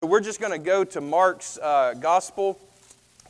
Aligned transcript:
We're 0.00 0.20
just 0.20 0.38
going 0.38 0.52
to 0.52 0.64
go 0.64 0.84
to 0.84 1.00
Mark's 1.00 1.58
uh, 1.58 1.92
Gospel, 1.98 2.56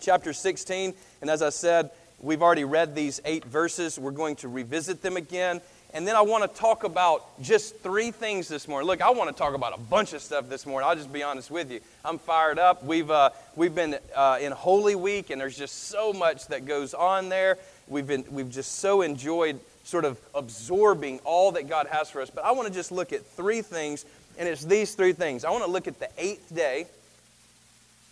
chapter 0.02 0.34
16. 0.34 0.92
And 1.22 1.30
as 1.30 1.40
I 1.40 1.48
said, 1.48 1.90
we've 2.20 2.42
already 2.42 2.64
read 2.64 2.94
these 2.94 3.22
eight 3.24 3.46
verses. 3.46 3.98
We're 3.98 4.10
going 4.10 4.36
to 4.36 4.48
revisit 4.48 5.00
them 5.00 5.16
again. 5.16 5.62
And 5.94 6.06
then 6.06 6.14
I 6.14 6.20
want 6.20 6.44
to 6.44 6.60
talk 6.60 6.84
about 6.84 7.40
just 7.40 7.78
three 7.78 8.10
things 8.10 8.48
this 8.48 8.68
morning. 8.68 8.86
Look, 8.86 9.00
I 9.00 9.08
want 9.08 9.34
to 9.34 9.34
talk 9.34 9.54
about 9.54 9.78
a 9.78 9.80
bunch 9.80 10.12
of 10.12 10.20
stuff 10.20 10.50
this 10.50 10.66
morning. 10.66 10.86
I'll 10.86 10.94
just 10.94 11.10
be 11.10 11.22
honest 11.22 11.50
with 11.50 11.72
you. 11.72 11.80
I'm 12.04 12.18
fired 12.18 12.58
up. 12.58 12.84
We've, 12.84 13.10
uh, 13.10 13.30
we've 13.56 13.74
been 13.74 13.96
uh, 14.14 14.36
in 14.38 14.52
Holy 14.52 14.94
Week, 14.94 15.30
and 15.30 15.40
there's 15.40 15.56
just 15.56 15.88
so 15.88 16.12
much 16.12 16.48
that 16.48 16.66
goes 16.66 16.92
on 16.92 17.30
there. 17.30 17.56
We've, 17.88 18.06
been, 18.06 18.26
we've 18.30 18.50
just 18.50 18.80
so 18.80 19.00
enjoyed 19.00 19.58
sort 19.84 20.04
of 20.04 20.20
absorbing 20.34 21.20
all 21.24 21.52
that 21.52 21.66
God 21.66 21.86
has 21.86 22.10
for 22.10 22.20
us. 22.20 22.28
But 22.28 22.44
I 22.44 22.52
want 22.52 22.68
to 22.68 22.74
just 22.74 22.92
look 22.92 23.14
at 23.14 23.24
three 23.24 23.62
things 23.62 24.04
and 24.38 24.48
it's 24.48 24.64
these 24.64 24.94
three 24.94 25.12
things. 25.12 25.44
I 25.44 25.50
want 25.50 25.64
to 25.64 25.70
look 25.70 25.88
at 25.88 25.98
the 25.98 26.08
eighth 26.16 26.54
day. 26.54 26.86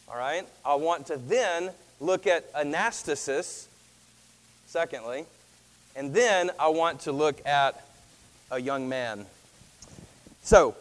All 0.09 0.19
right? 0.19 0.47
I 0.65 0.75
want 0.75 1.07
to 1.07 1.17
then 1.17 1.71
look 2.01 2.27
at 2.27 2.53
anastasis, 2.53 3.67
secondly. 4.67 5.25
And 5.95 6.13
then 6.13 6.51
I 6.59 6.69
want 6.69 7.01
to 7.03 7.13
look 7.13 7.47
at 7.47 7.83
a 8.51 8.61
young 8.61 8.89
man. 8.89 9.25
So, 10.43 10.75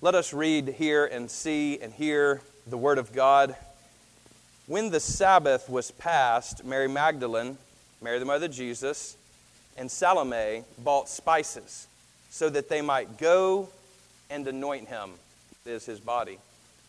let 0.00 0.14
us 0.14 0.32
read 0.32 0.68
here 0.68 1.04
and 1.06 1.30
see 1.30 1.78
and 1.80 1.92
hear 1.92 2.40
the 2.66 2.76
Word 2.76 2.98
of 2.98 3.12
God. 3.12 3.56
When 4.66 4.90
the 4.90 5.00
Sabbath 5.00 5.68
was 5.68 5.90
passed, 5.90 6.64
Mary 6.64 6.88
Magdalene, 6.88 7.58
Mary 8.00 8.18
the 8.18 8.24
mother 8.24 8.46
of 8.46 8.52
Jesus, 8.52 9.16
and 9.76 9.90
Salome 9.90 10.64
bought 10.78 11.08
spices 11.08 11.86
so 12.30 12.48
that 12.50 12.68
they 12.68 12.80
might 12.80 13.18
go 13.18 13.68
and 14.30 14.46
anoint 14.46 14.88
him, 14.88 15.10
is 15.64 15.86
his 15.86 16.00
body, 16.00 16.38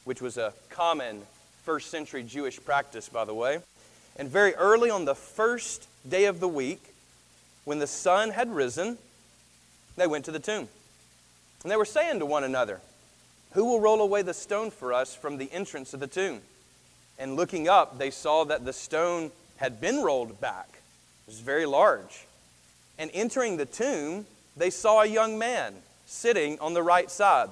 which 0.05 0.21
was 0.21 0.37
a 0.37 0.53
common 0.69 1.21
first 1.63 1.89
century 1.91 2.23
Jewish 2.23 2.63
practice, 2.63 3.09
by 3.09 3.25
the 3.25 3.33
way. 3.33 3.59
And 4.17 4.29
very 4.29 4.55
early 4.55 4.89
on 4.89 5.05
the 5.05 5.15
first 5.15 5.87
day 6.07 6.25
of 6.25 6.39
the 6.39 6.47
week, 6.47 6.81
when 7.65 7.79
the 7.79 7.87
sun 7.87 8.31
had 8.31 8.53
risen, 8.53 8.97
they 9.95 10.07
went 10.07 10.25
to 10.25 10.31
the 10.31 10.39
tomb. 10.39 10.67
And 11.63 11.71
they 11.71 11.77
were 11.77 11.85
saying 11.85 12.19
to 12.19 12.25
one 12.25 12.43
another, 12.43 12.79
Who 13.53 13.65
will 13.65 13.79
roll 13.79 14.01
away 14.01 14.21
the 14.21 14.33
stone 14.33 14.71
for 14.71 14.93
us 14.93 15.15
from 15.15 15.37
the 15.37 15.51
entrance 15.51 15.93
of 15.93 15.99
the 15.99 16.07
tomb? 16.07 16.41
And 17.17 17.35
looking 17.35 17.67
up, 17.67 17.97
they 17.97 18.11
saw 18.11 18.45
that 18.45 18.65
the 18.65 18.73
stone 18.73 19.31
had 19.57 19.81
been 19.81 20.01
rolled 20.03 20.39
back. 20.39 20.67
It 21.27 21.31
was 21.31 21.39
very 21.41 21.65
large. 21.65 22.25
And 22.97 23.11
entering 23.13 23.57
the 23.57 23.65
tomb, 23.65 24.25
they 24.55 24.69
saw 24.69 25.01
a 25.01 25.05
young 25.05 25.37
man 25.37 25.75
sitting 26.09 26.57
on 26.59 26.73
the 26.73 26.81
right 26.81 27.09
side, 27.11 27.49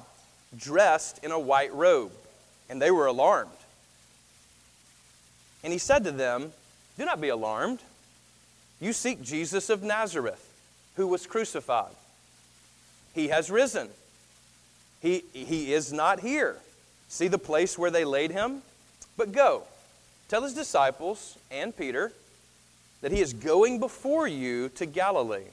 dressed 0.57 1.23
in 1.23 1.31
a 1.31 1.39
white 1.39 1.71
robe, 1.73 2.11
and 2.69 2.81
they 2.81 2.89
were 2.89 3.05
alarmed. 3.05 3.51
And 5.63 5.71
he 5.71 5.77
said 5.77 6.03
to 6.05 6.11
them, 6.11 6.51
Do 6.97 7.05
not 7.05 7.21
be 7.21 7.29
alarmed. 7.29 7.79
You 8.81 8.93
seek 8.93 9.21
Jesus 9.21 9.69
of 9.69 9.83
Nazareth, 9.83 10.43
who 10.95 11.07
was 11.07 11.27
crucified. 11.27 11.93
He 13.13 13.27
has 13.27 13.51
risen. 13.51 13.89
He, 15.01 15.23
he 15.33 15.71
is 15.71 15.93
not 15.93 16.19
here. 16.19 16.57
See 17.09 17.27
the 17.27 17.37
place 17.37 17.77
where 17.77 17.91
they 17.91 18.05
laid 18.05 18.31
him? 18.31 18.63
But 19.17 19.31
go, 19.31 19.63
tell 20.29 20.41
his 20.41 20.53
disciples 20.53 21.37
and 21.51 21.77
Peter 21.77 22.11
that 23.01 23.11
he 23.11 23.21
is 23.21 23.33
going 23.33 23.79
before 23.79 24.27
you 24.27 24.69
to 24.69 24.87
Galilee. 24.87 25.49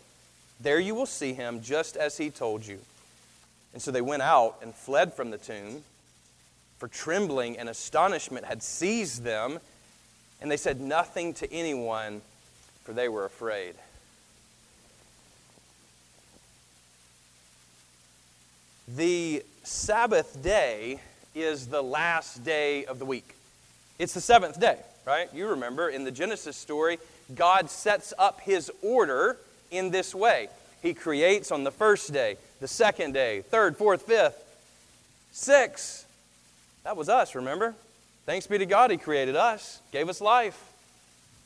There 0.59 0.81
you 0.81 0.95
will 0.95 1.07
see 1.07 1.35
him 1.35 1.63
just 1.63 1.97
as 1.97 2.17
he 2.17 2.31
told 2.31 2.67
you. 2.67 2.79
And 3.75 3.83
so 3.83 3.91
they 3.91 4.01
went 4.01 4.23
out 4.23 4.57
and 4.63 4.75
fled 4.75 5.13
from 5.13 5.31
the 5.31 5.37
tomb, 5.37 5.83
for 6.79 6.89
trembling 6.89 7.59
and 7.59 7.69
astonishment 7.69 8.47
had 8.47 8.63
seized 8.63 9.25
them, 9.25 9.59
and 10.41 10.51
they 10.51 10.57
said 10.57 10.81
nothing 10.81 11.35
to 11.35 11.53
anyone, 11.53 12.23
for 12.85 12.93
they 12.93 13.09
were 13.09 13.25
afraid. 13.25 13.75
The 18.87 19.43
Sabbath 19.65 20.43
day 20.43 21.01
is 21.35 21.67
the 21.67 21.83
last 21.83 22.45
day 22.45 22.85
of 22.85 22.99
the 22.99 23.05
week. 23.05 23.35
It's 23.99 24.15
the 24.15 24.21
seventh 24.21 24.61
day, 24.61 24.79
right? 25.07 25.29
You 25.35 25.49
remember 25.49 25.89
in 25.89 26.05
the 26.05 26.11
Genesis 26.11 26.57
story, 26.57 26.99
God 27.35 27.71
sets 27.71 28.13
up 28.19 28.41
his 28.41 28.71
order 28.83 29.39
in 29.71 29.91
this 29.91 30.15
way. 30.15 30.49
He 30.83 30.93
creates 30.95 31.51
on 31.51 31.65
the 31.65 31.71
first 31.71 32.13
day, 32.13 32.37
the 32.61 32.69
second 32.69 33.13
day, 33.13 33.43
third, 33.43 33.77
fourth, 33.77 34.03
fifth, 34.03 34.43
six. 35.33 36.05
That 36.85 36.97
was 36.97 37.09
us, 37.09 37.35
remember? 37.35 37.75
Thanks 38.27 38.47
be 38.47 38.59
to 38.59 38.67
God, 38.67 38.91
He 38.91 38.97
created 38.97 39.37
us, 39.37 39.81
gave 39.93 40.09
us 40.09 40.21
life. 40.21 40.59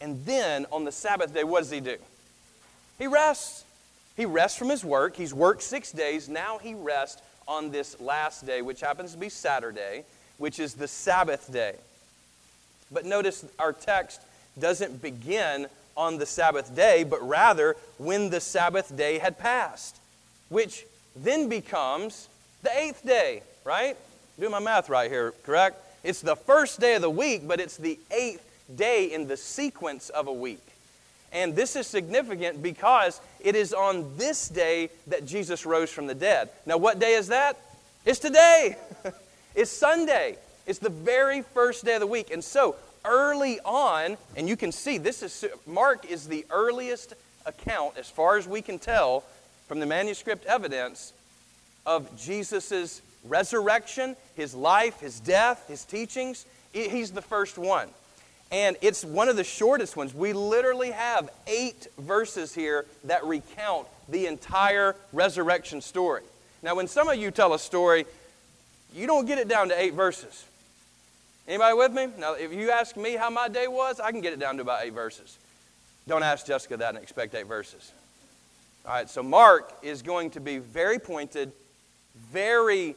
And 0.00 0.24
then 0.24 0.66
on 0.70 0.84
the 0.84 0.92
Sabbath 0.92 1.34
day, 1.34 1.44
what 1.44 1.60
does 1.60 1.70
He 1.70 1.80
do? 1.80 1.96
He 2.98 3.06
rests. 3.06 3.64
He 4.16 4.26
rests 4.26 4.58
from 4.58 4.68
His 4.68 4.84
work. 4.84 5.16
He's 5.16 5.34
worked 5.34 5.62
six 5.62 5.92
days. 5.92 6.28
Now 6.28 6.58
He 6.58 6.74
rests 6.74 7.22
on 7.48 7.70
this 7.70 7.98
last 8.00 8.46
day, 8.46 8.62
which 8.62 8.80
happens 8.80 9.12
to 9.12 9.18
be 9.18 9.28
Saturday, 9.28 10.04
which 10.36 10.58
is 10.58 10.74
the 10.74 10.86
Sabbath 10.86 11.50
day. 11.52 11.74
But 12.92 13.04
notice 13.04 13.44
our 13.58 13.72
text 13.72 14.20
doesn't 14.58 15.02
begin 15.02 15.66
on 15.96 16.18
the 16.18 16.26
Sabbath 16.26 16.74
day, 16.76 17.02
but 17.02 17.26
rather 17.26 17.76
when 17.96 18.30
the 18.30 18.40
Sabbath 18.40 18.96
day 18.96 19.18
had 19.18 19.38
passed, 19.38 19.96
which 20.48 20.86
then 21.22 21.48
becomes 21.48 22.28
the 22.62 22.76
eighth 22.76 23.04
day, 23.04 23.42
right? 23.64 23.96
Do 24.38 24.48
my 24.48 24.58
math 24.58 24.88
right 24.88 25.10
here, 25.10 25.32
correct? 25.44 25.76
It's 26.04 26.20
the 26.20 26.36
first 26.36 26.80
day 26.80 26.94
of 26.94 27.02
the 27.02 27.10
week, 27.10 27.46
but 27.46 27.60
it's 27.60 27.76
the 27.76 27.98
eighth 28.10 28.44
day 28.74 29.12
in 29.12 29.26
the 29.26 29.36
sequence 29.36 30.10
of 30.10 30.26
a 30.26 30.32
week. 30.32 30.62
And 31.32 31.54
this 31.54 31.76
is 31.76 31.86
significant 31.86 32.62
because 32.62 33.20
it 33.40 33.54
is 33.54 33.74
on 33.74 34.16
this 34.16 34.48
day 34.48 34.90
that 35.08 35.26
Jesus 35.26 35.66
rose 35.66 35.90
from 35.90 36.06
the 36.06 36.14
dead. 36.14 36.48
Now, 36.64 36.78
what 36.78 36.98
day 36.98 37.14
is 37.14 37.28
that? 37.28 37.58
It's 38.06 38.18
today. 38.18 38.76
it's 39.54 39.70
Sunday. 39.70 40.36
It's 40.66 40.78
the 40.78 40.90
very 40.90 41.42
first 41.42 41.84
day 41.84 41.94
of 41.94 42.00
the 42.00 42.06
week. 42.06 42.30
And 42.30 42.42
so, 42.42 42.76
early 43.04 43.60
on, 43.60 44.16
and 44.36 44.48
you 44.48 44.56
can 44.56 44.72
see 44.72 44.98
this 44.98 45.22
is 45.22 45.44
Mark 45.66 46.10
is 46.10 46.26
the 46.28 46.46
earliest 46.50 47.14
account, 47.44 47.96
as 47.98 48.08
far 48.08 48.36
as 48.36 48.46
we 48.46 48.62
can 48.62 48.78
tell 48.78 49.24
from 49.68 49.78
the 49.80 49.86
manuscript 49.86 50.46
evidence, 50.46 51.12
of 51.88 52.14
Jesus' 52.18 53.00
resurrection, 53.24 54.14
his 54.36 54.54
life, 54.54 55.00
his 55.00 55.20
death, 55.20 55.66
his 55.68 55.84
teachings. 55.84 56.44
He's 56.72 57.12
the 57.12 57.22
first 57.22 57.56
one. 57.56 57.88
And 58.50 58.76
it's 58.82 59.04
one 59.04 59.28
of 59.28 59.36
the 59.36 59.44
shortest 59.44 59.96
ones. 59.96 60.14
We 60.14 60.32
literally 60.32 60.90
have 60.90 61.30
eight 61.46 61.88
verses 61.98 62.54
here 62.54 62.86
that 63.04 63.24
recount 63.24 63.86
the 64.08 64.26
entire 64.26 64.96
resurrection 65.12 65.80
story. 65.80 66.22
Now, 66.62 66.74
when 66.74 66.88
some 66.88 67.08
of 67.08 67.16
you 67.16 67.30
tell 67.30 67.54
a 67.54 67.58
story, 67.58 68.04
you 68.94 69.06
don't 69.06 69.26
get 69.26 69.38
it 69.38 69.48
down 69.48 69.68
to 69.68 69.80
eight 69.80 69.94
verses. 69.94 70.44
Anybody 71.46 71.74
with 71.74 71.92
me? 71.92 72.08
Now, 72.18 72.34
if 72.34 72.52
you 72.52 72.70
ask 72.70 72.96
me 72.96 73.16
how 73.16 73.30
my 73.30 73.48
day 73.48 73.68
was, 73.68 74.00
I 74.00 74.12
can 74.12 74.20
get 74.20 74.32
it 74.32 74.38
down 74.38 74.56
to 74.56 74.62
about 74.62 74.84
eight 74.84 74.92
verses. 74.92 75.38
Don't 76.06 76.22
ask 76.22 76.46
Jessica 76.46 76.76
that 76.78 76.94
and 76.94 76.98
expect 76.98 77.34
eight 77.34 77.46
verses. 77.46 77.92
All 78.88 78.94
right, 78.94 79.10
so 79.10 79.22
Mark 79.22 79.70
is 79.82 80.00
going 80.00 80.30
to 80.30 80.40
be 80.40 80.56
very 80.56 80.98
pointed, 80.98 81.52
very 82.32 82.94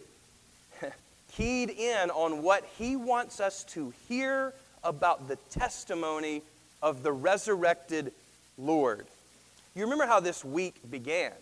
keyed 1.34 1.70
in 1.70 2.10
on 2.12 2.44
what 2.44 2.64
he 2.78 2.96
wants 2.96 3.42
us 3.42 3.66
to 3.66 3.92
hear 4.08 4.54
about 4.86 5.28
the 5.28 5.36
testimony 5.50 6.44
of 6.82 7.04
the 7.04 7.12
resurrected 7.12 8.14
Lord. 8.58 9.06
You 9.76 9.84
remember 9.84 10.06
how 10.06 10.22
this 10.22 10.46
week 10.46 10.76
began 10.90 11.34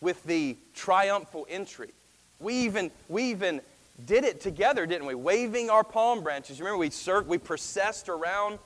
with 0.00 0.22
the 0.22 0.56
triumphal 0.76 1.44
entry. 1.50 1.90
We 2.38 2.54
even, 2.58 2.92
we 3.08 3.24
even 3.32 3.62
did 4.06 4.22
it 4.22 4.40
together, 4.40 4.86
didn't 4.86 5.08
we? 5.08 5.16
Waving 5.16 5.70
our 5.70 5.82
palm 5.82 6.22
branches. 6.22 6.56
You 6.56 6.66
remember 6.66 6.78
we, 6.78 6.90
cir- 6.90 7.22
we 7.22 7.36
processed 7.36 8.08
around 8.08 8.60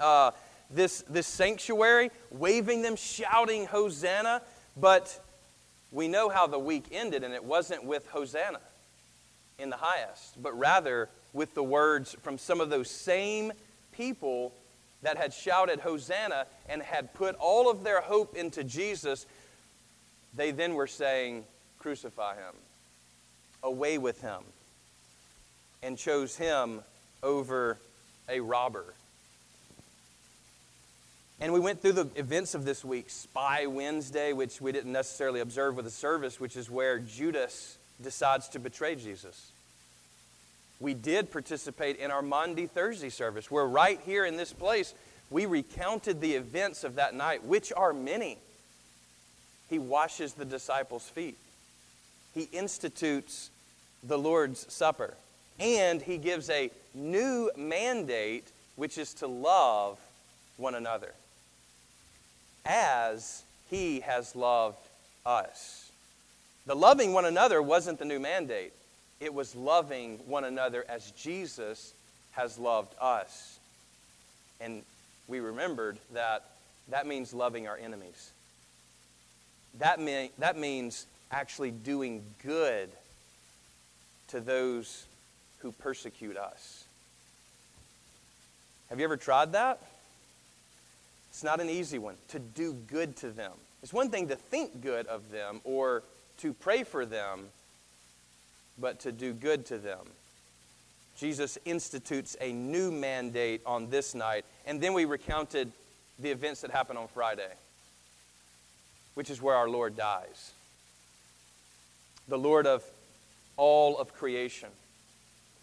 uh, 0.00 0.32
this, 0.74 1.04
this 1.08 1.26
sanctuary, 1.26 2.10
waving 2.30 2.82
them, 2.82 2.96
shouting 2.96 3.66
Hosanna. 3.66 4.42
But 4.76 5.20
we 5.90 6.08
know 6.08 6.28
how 6.28 6.46
the 6.46 6.58
week 6.58 6.86
ended, 6.90 7.24
and 7.24 7.34
it 7.34 7.44
wasn't 7.44 7.84
with 7.84 8.06
Hosanna 8.08 8.60
in 9.58 9.70
the 9.70 9.76
highest, 9.76 10.42
but 10.42 10.58
rather 10.58 11.08
with 11.32 11.54
the 11.54 11.62
words 11.62 12.16
from 12.22 12.38
some 12.38 12.60
of 12.60 12.70
those 12.70 12.90
same 12.90 13.52
people 13.92 14.52
that 15.02 15.16
had 15.16 15.32
shouted 15.32 15.80
Hosanna 15.80 16.46
and 16.68 16.82
had 16.82 17.12
put 17.14 17.36
all 17.36 17.70
of 17.70 17.84
their 17.84 18.00
hope 18.00 18.36
into 18.36 18.64
Jesus. 18.64 19.26
They 20.34 20.50
then 20.50 20.74
were 20.74 20.86
saying, 20.86 21.44
Crucify 21.78 22.34
him 22.36 22.54
away 23.62 23.98
with 23.98 24.20
him 24.20 24.42
and 25.82 25.98
chose 25.98 26.36
him 26.36 26.80
over 27.22 27.78
a 28.28 28.40
robber. 28.40 28.94
And 31.42 31.52
we 31.52 31.58
went 31.58 31.82
through 31.82 31.94
the 31.94 32.08
events 32.14 32.54
of 32.54 32.64
this 32.64 32.84
week 32.84 33.10
Spy 33.10 33.66
Wednesday, 33.66 34.32
which 34.32 34.60
we 34.60 34.70
didn't 34.70 34.92
necessarily 34.92 35.40
observe 35.40 35.74
with 35.74 35.84
the 35.84 35.90
service, 35.90 36.38
which 36.38 36.56
is 36.56 36.70
where 36.70 37.00
Judas 37.00 37.78
decides 38.00 38.48
to 38.50 38.60
betray 38.60 38.94
Jesus. 38.94 39.50
We 40.78 40.94
did 40.94 41.32
participate 41.32 41.96
in 41.96 42.12
our 42.12 42.22
Maundy 42.22 42.66
Thursday 42.66 43.08
service, 43.08 43.50
where 43.50 43.66
right 43.66 43.98
here 44.06 44.24
in 44.24 44.36
this 44.36 44.52
place, 44.52 44.94
we 45.30 45.46
recounted 45.46 46.20
the 46.20 46.34
events 46.34 46.84
of 46.84 46.94
that 46.94 47.12
night, 47.12 47.42
which 47.44 47.72
are 47.72 47.92
many. 47.92 48.38
He 49.68 49.80
washes 49.80 50.34
the 50.34 50.44
disciples' 50.44 51.08
feet, 51.08 51.36
he 52.34 52.48
institutes 52.52 53.50
the 54.04 54.16
Lord's 54.16 54.72
Supper, 54.72 55.14
and 55.58 56.00
he 56.00 56.18
gives 56.18 56.48
a 56.50 56.70
new 56.94 57.50
mandate, 57.56 58.46
which 58.76 58.96
is 58.96 59.12
to 59.14 59.26
love 59.26 59.98
one 60.56 60.76
another 60.76 61.12
as 62.64 63.42
he 63.70 64.00
has 64.00 64.36
loved 64.36 64.78
us. 65.24 65.90
The 66.66 66.76
loving 66.76 67.12
one 67.12 67.24
another 67.24 67.60
wasn't 67.60 67.98
the 67.98 68.04
new 68.04 68.20
mandate, 68.20 68.72
it 69.20 69.32
was 69.32 69.54
loving 69.54 70.18
one 70.26 70.44
another 70.44 70.84
as 70.88 71.10
Jesus 71.12 71.92
has 72.32 72.58
loved 72.58 72.94
us. 73.00 73.58
And 74.60 74.82
we 75.28 75.40
remembered 75.40 75.98
that 76.12 76.44
that 76.88 77.06
means 77.06 77.32
loving 77.32 77.66
our 77.66 77.76
enemies. 77.76 78.32
That, 79.78 80.00
mean, 80.00 80.30
that 80.38 80.58
means 80.58 81.06
actually 81.30 81.70
doing 81.70 82.22
good 82.42 82.90
to 84.28 84.40
those 84.40 85.04
who 85.60 85.72
persecute 85.72 86.36
us. 86.36 86.84
Have 88.90 88.98
you 88.98 89.04
ever 89.04 89.16
tried 89.16 89.52
that? 89.52 89.80
It's 91.32 91.42
not 91.42 91.62
an 91.62 91.70
easy 91.70 91.98
one 91.98 92.16
to 92.28 92.38
do 92.38 92.74
good 92.74 93.16
to 93.16 93.30
them. 93.30 93.52
It's 93.82 93.92
one 93.92 94.10
thing 94.10 94.28
to 94.28 94.36
think 94.36 94.82
good 94.82 95.06
of 95.06 95.30
them 95.30 95.62
or 95.64 96.02
to 96.38 96.52
pray 96.52 96.84
for 96.84 97.06
them, 97.06 97.46
but 98.78 99.00
to 99.00 99.12
do 99.12 99.32
good 99.32 99.64
to 99.66 99.78
them. 99.78 100.00
Jesus 101.16 101.56
institutes 101.64 102.36
a 102.38 102.52
new 102.52 102.90
mandate 102.90 103.62
on 103.64 103.88
this 103.88 104.14
night, 104.14 104.44
and 104.66 104.78
then 104.78 104.92
we 104.92 105.06
recounted 105.06 105.72
the 106.18 106.30
events 106.30 106.60
that 106.60 106.70
happened 106.70 106.98
on 106.98 107.08
Friday, 107.08 107.50
which 109.14 109.30
is 109.30 109.40
where 109.40 109.56
our 109.56 109.70
Lord 109.70 109.96
dies. 109.96 110.52
The 112.28 112.38
Lord 112.38 112.66
of 112.66 112.84
all 113.56 113.96
of 113.96 114.12
creation, 114.12 114.68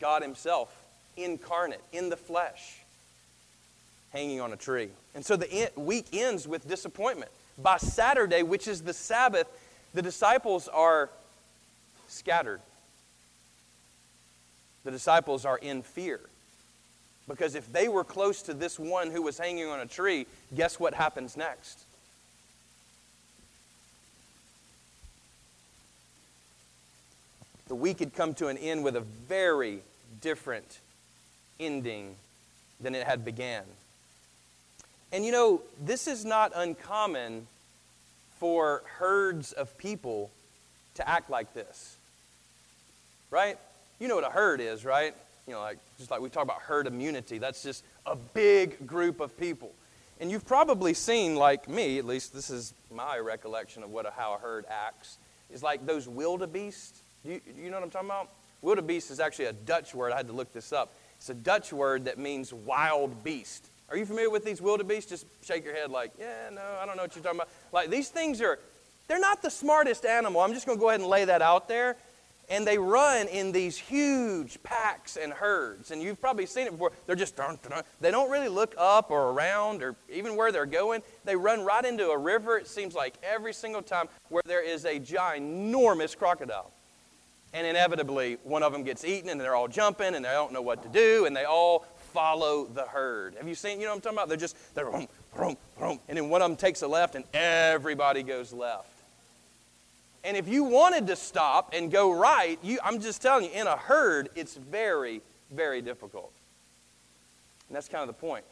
God 0.02 0.24
Himself, 0.24 0.76
incarnate, 1.16 1.84
in 1.92 2.10
the 2.10 2.18
flesh, 2.18 2.79
hanging 4.12 4.42
on 4.42 4.54
a 4.54 4.58
tree. 4.58 4.90
And 5.16 5.26
so 5.26 5.36
the 5.36 5.72
week 5.76 6.08
ends 6.14 6.48
with 6.48 6.68
disappointment. 6.68 7.32
By 7.58 7.78
Saturday, 7.78 8.44
which 8.44 8.68
is 8.68 8.82
the 8.82 8.94
Sabbath, 8.94 9.48
the 9.94 10.02
disciples 10.02 10.68
are 10.68 11.10
scattered. 12.08 12.62
The 14.84 14.92
disciples 14.92 15.46
are 15.46 15.58
in 15.58 15.82
fear. 15.82 16.22
Because 17.28 17.54
if 17.54 17.72
they 17.72 17.88
were 17.88 18.04
close 18.04 18.42
to 18.44 18.54
this 18.54 18.80
one 18.80 19.12
who 19.12 19.22
was 19.22 19.38
hanging 19.38 19.68
on 19.68 19.80
a 19.80 19.86
tree, 19.86 20.26
guess 20.56 20.80
what 20.80 20.94
happens 20.94 21.38
next? 21.38 21.80
The 27.68 27.76
week 27.76 28.00
had 28.00 28.16
come 28.16 28.34
to 28.36 28.48
an 28.48 28.58
end 28.58 28.84
with 28.84 28.96
a 28.96 29.02
very 29.02 29.82
different 30.22 30.80
ending 31.60 32.16
than 32.82 32.96
it 32.96 33.06
had 33.06 33.24
began. 33.24 33.64
And 35.12 35.26
you 35.26 35.32
know, 35.32 35.62
this 35.84 36.08
is 36.08 36.26
not 36.26 36.52
uncommon 36.56 37.48
for 38.40 38.84
herds 38.98 39.52
of 39.52 39.78
people 39.78 40.30
to 40.96 41.08
act 41.08 41.30
like 41.30 41.54
this. 41.54 41.98
Right? 43.32 43.58
You 44.00 44.08
know 44.08 44.16
what 44.16 44.26
a 44.26 44.32
herd 44.32 44.62
is, 44.62 44.86
right? 44.86 45.14
You 45.48 45.54
know, 45.54 45.62
like 45.62 45.78
just 45.98 46.12
like 46.12 46.22
we 46.22 46.30
talk 46.30 46.44
about 46.44 46.62
herd 46.62 46.88
immunity, 46.88 47.38
that's 47.38 47.64
just 47.64 47.84
a 48.06 48.16
big 48.16 48.88
group 48.88 49.20
of 49.20 49.38
people. 49.38 49.72
And 50.20 50.30
you've 50.30 50.46
probably 50.46 50.94
seen, 50.94 51.36
like 51.36 51.70
me, 51.70 51.98
at 51.98 52.06
least 52.06 52.34
this 52.34 52.50
is 52.50 52.74
my 52.92 53.18
recollection 53.18 53.84
of 53.84 53.90
what 53.90 54.06
a, 54.06 54.12
how 54.12 54.36
a 54.36 54.38
herd 54.38 54.66
acts, 54.70 55.18
is 55.52 55.64
like 55.64 55.86
those 55.86 56.08
wildebeest. 56.08 56.96
You, 57.24 57.40
you 57.58 57.70
know 57.70 57.78
what 57.78 57.84
I'm 57.84 57.90
talking 57.90 58.10
about? 58.10 58.30
Wildebeest 58.62 59.12
is 59.12 59.20
actually 59.20 59.46
a 59.46 59.54
Dutch 59.54 59.96
word. 59.96 60.12
I 60.12 60.18
had 60.18 60.28
to 60.28 60.34
look 60.34 60.52
this 60.54 60.74
up. 60.74 60.94
It's 61.18 61.30
a 61.30 61.34
Dutch 61.34 61.72
word 61.72 62.06
that 62.06 62.18
means 62.18 62.54
wild 62.54 63.24
beast. 63.24 63.66
Are 63.92 63.98
you 63.98 64.06
familiar 64.06 64.30
with 64.30 64.46
these 64.46 64.62
wildebeest? 64.62 65.10
Just 65.10 65.26
shake 65.44 65.66
your 65.66 65.74
head 65.74 65.90
like, 65.90 66.12
yeah, 66.20 66.50
no, 66.52 66.62
I 66.80 66.86
don't 66.86 66.96
know 66.96 67.04
what 67.04 67.16
you're 67.16 67.24
talking 67.24 67.40
about. 67.40 67.50
Like 67.72 67.90
these 67.90 68.10
things 68.10 68.42
are, 68.42 68.60
they're 69.08 69.20
not 69.20 69.42
the 69.42 69.50
smartest 69.50 70.06
animal. 70.06 70.42
I'm 70.42 70.54
just 70.54 70.66
going 70.66 70.78
to 70.78 70.80
go 70.80 70.90
ahead 70.90 71.02
and 71.02 71.10
lay 71.10 71.26
that 71.26 71.42
out 71.42 71.68
there. 71.68 71.98
And 72.52 72.66
they 72.66 72.80
run 72.80 73.28
in 73.28 73.52
these 73.52 73.78
huge 73.78 74.62
packs 74.64 75.18
and 75.18 75.32
herds. 75.32 75.92
And 75.92 76.02
you've 76.02 76.20
probably 76.20 76.48
seen 76.48 76.66
it 76.66 76.72
before. 76.72 76.92
They're 77.06 77.16
just, 77.16 77.36
dun, 77.36 77.60
dun, 77.62 77.72
dun. 77.72 77.84
they 78.02 78.10
don't 78.10 78.30
really 78.32 78.48
look 78.48 78.74
up 78.78 79.12
or 79.12 79.30
around 79.30 79.84
or 79.84 79.96
even 80.12 80.36
where 80.36 80.52
they're 80.52 80.66
going. 80.66 81.04
They 81.26 81.36
run 81.36 81.64
right 81.64 81.86
into 81.86 82.10
a 82.10 82.18
river, 82.18 82.58
it 82.58 82.68
seems 82.68 82.96
like 82.96 83.16
every 83.22 83.54
single 83.54 83.84
time, 83.84 84.08
where 84.30 84.42
there 84.46 84.64
is 84.64 84.86
a 84.86 85.00
ginormous 85.00 86.18
crocodile. 86.18 86.72
And 87.54 87.66
inevitably, 87.66 88.38
one 88.44 88.62
of 88.64 88.74
them 88.74 88.84
gets 88.84 89.04
eaten 89.04 89.30
and 89.30 89.40
they're 89.40 89.56
all 89.56 89.68
jumping 89.68 90.16
and 90.16 90.26
they 90.26 90.30
don't 90.30 90.52
know 90.52 90.62
what 90.62 90.84
to 90.84 90.90
do 90.90 91.26
and 91.26 91.36
they 91.36 91.46
all 91.46 91.86
follow 92.14 92.66
the 92.66 92.84
herd. 92.84 93.36
Have 93.36 93.48
you 93.48 93.56
seen, 93.56 93.80
you 93.80 93.86
know 93.86 93.92
what 93.92 93.98
I'm 93.98 94.02
talking 94.02 94.18
about? 94.18 94.30
They're 94.30 94.38
just, 94.38 94.56
they're, 94.76 94.90
and 94.90 95.08
then 96.08 96.30
one 96.30 96.42
of 96.42 96.50
them 96.50 96.58
takes 96.58 96.82
a 96.82 96.88
left 96.88 97.16
and 97.16 97.24
everybody 97.34 98.24
goes 98.24 98.52
left. 98.52 98.90
And 100.24 100.36
if 100.36 100.48
you 100.48 100.66
wanted 100.66 101.08
to 101.08 101.16
stop 101.16 101.74
and 101.74 101.92
go 101.92 102.12
right, 102.12 102.60
you, 102.62 102.80
I'm 102.84 103.00
just 103.00 103.22
telling 103.22 103.46
you, 103.46 103.52
in 103.52 103.68
a 103.68 103.78
herd, 103.78 104.30
it's 104.36 104.56
very, 104.56 105.22
very 105.52 105.82
difficult. 105.82 106.32
And 107.68 107.76
that's 107.76 107.88
kind 107.88 108.02
of 108.02 108.08
the 108.08 108.20
point. 108.20 108.44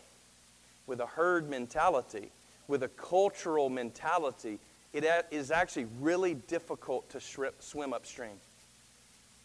With 0.85 1.01
a 1.01 1.05
herd 1.05 1.49
mentality, 1.49 2.29
with 2.67 2.83
a 2.83 2.87
cultural 2.87 3.69
mentality, 3.69 4.59
it 4.93 5.05
is 5.31 5.51
actually 5.51 5.87
really 5.99 6.35
difficult 6.35 7.09
to 7.09 7.19
swim 7.59 7.93
upstream. 7.93 8.39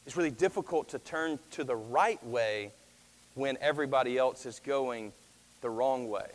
It's 0.06 0.16
really 0.16 0.30
difficult 0.30 0.88
to 0.90 0.98
turn 1.00 1.38
to 1.52 1.64
the 1.64 1.76
right 1.76 2.24
way 2.24 2.70
when 3.34 3.56
everybody 3.60 4.18
else 4.18 4.46
is 4.46 4.60
going 4.60 5.12
the 5.60 5.70
wrong 5.70 6.08
way. 6.08 6.30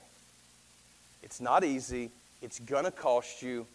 It's 1.24 1.42
not 1.42 1.64
easy, 1.64 2.12
it's 2.42 2.60
going 2.60 2.86
to 2.86 2.92
cost 2.92 3.42
you, 3.42 3.68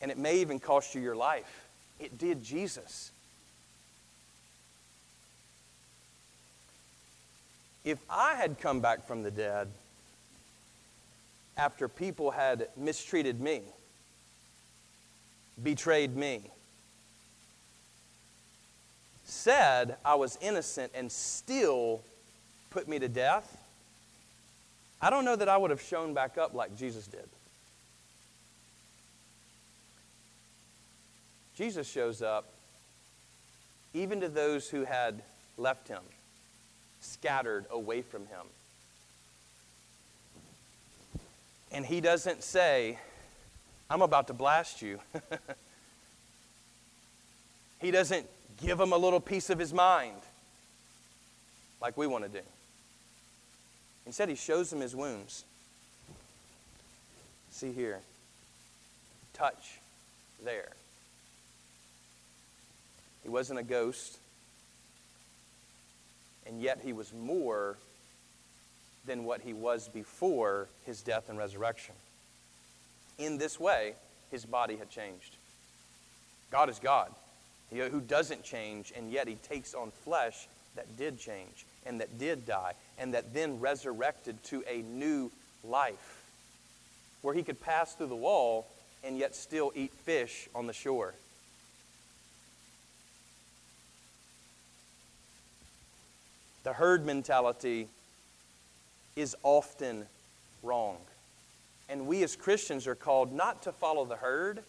and 0.00 0.10
it 0.10 0.18
may 0.18 0.40
even 0.40 0.58
cost 0.58 0.94
you 0.94 1.00
your 1.00 1.16
life. 1.16 1.66
It 1.98 2.18
did 2.18 2.42
Jesus. 2.42 3.10
If 7.84 7.98
I 8.08 8.34
had 8.34 8.60
come 8.60 8.80
back 8.80 9.06
from 9.06 9.22
the 9.22 9.30
dead 9.30 9.68
after 11.56 11.88
people 11.88 12.30
had 12.30 12.68
mistreated 12.76 13.40
me, 13.40 13.62
betrayed 15.62 16.16
me, 16.16 16.42
said 19.24 19.96
I 20.04 20.14
was 20.14 20.38
innocent, 20.40 20.92
and 20.94 21.10
still 21.10 22.02
put 22.72 22.88
me 22.88 22.98
to 22.98 23.08
death, 23.08 23.58
I 25.00 25.10
don't 25.10 25.24
know 25.24 25.36
that 25.36 25.48
I 25.48 25.56
would 25.56 25.70
have 25.70 25.82
shown 25.82 26.14
back 26.14 26.38
up 26.38 26.54
like 26.54 26.76
Jesus 26.76 27.06
did. 27.06 27.28
Jesus 31.54 31.88
shows 31.88 32.22
up 32.22 32.46
even 33.94 34.20
to 34.20 34.28
those 34.28 34.70
who 34.70 34.84
had 34.84 35.22
left 35.58 35.86
him, 35.86 36.00
scattered 37.00 37.66
away 37.70 38.00
from 38.00 38.22
him. 38.22 38.46
And 41.70 41.84
he 41.84 42.00
doesn't 42.00 42.42
say, 42.42 42.98
I'm 43.90 44.02
about 44.02 44.28
to 44.28 44.34
blast 44.34 44.80
you. 44.80 44.98
he 47.80 47.90
doesn't 47.90 48.26
give 48.62 48.78
them 48.78 48.92
a 48.92 48.96
little 48.96 49.20
piece 49.20 49.50
of 49.50 49.58
his 49.58 49.74
mind 49.74 50.16
like 51.82 51.96
we 51.96 52.06
want 52.06 52.24
to 52.24 52.30
do. 52.30 52.44
Instead, 54.06 54.28
he 54.28 54.34
shows 54.34 54.70
them 54.70 54.80
his 54.80 54.96
wounds. 54.96 55.44
See 57.50 57.72
here. 57.72 58.00
Touch 59.34 59.78
there. 60.44 60.72
He 63.22 63.28
wasn't 63.28 63.60
a 63.60 63.62
ghost, 63.62 64.18
and 66.46 66.60
yet 66.60 66.80
he 66.82 66.92
was 66.92 67.12
more 67.12 67.76
than 69.06 69.24
what 69.24 69.40
he 69.40 69.52
was 69.52 69.88
before 69.88 70.68
his 70.84 71.02
death 71.02 71.28
and 71.28 71.38
resurrection. 71.38 71.94
In 73.18 73.38
this 73.38 73.60
way, 73.60 73.94
his 74.30 74.44
body 74.44 74.76
had 74.76 74.90
changed. 74.90 75.36
God 76.50 76.68
is 76.68 76.78
God, 76.78 77.12
who 77.70 78.00
doesn't 78.00 78.42
change, 78.42 78.92
and 78.96 79.10
yet 79.10 79.28
he 79.28 79.36
takes 79.36 79.74
on 79.74 79.92
flesh 80.04 80.48
that 80.74 80.96
did 80.96 81.18
change 81.18 81.64
and 81.86 82.00
that 82.00 82.18
did 82.18 82.46
die 82.46 82.74
and 82.98 83.14
that 83.14 83.34
then 83.34 83.60
resurrected 83.60 84.42
to 84.44 84.62
a 84.68 84.82
new 84.82 85.30
life 85.64 86.22
where 87.22 87.34
he 87.34 87.42
could 87.42 87.60
pass 87.60 87.94
through 87.94 88.08
the 88.08 88.16
wall 88.16 88.66
and 89.04 89.18
yet 89.18 89.34
still 89.34 89.72
eat 89.74 89.92
fish 90.04 90.48
on 90.54 90.66
the 90.66 90.72
shore. 90.72 91.14
The 96.64 96.72
herd 96.72 97.04
mentality 97.04 97.88
is 99.16 99.36
often 99.42 100.06
wrong. 100.62 100.96
And 101.88 102.06
we 102.06 102.22
as 102.22 102.36
Christians 102.36 102.86
are 102.86 102.94
called 102.94 103.32
not 103.32 103.62
to 103.62 103.72
follow 103.72 104.04
the 104.04 104.16
herd, 104.16 104.62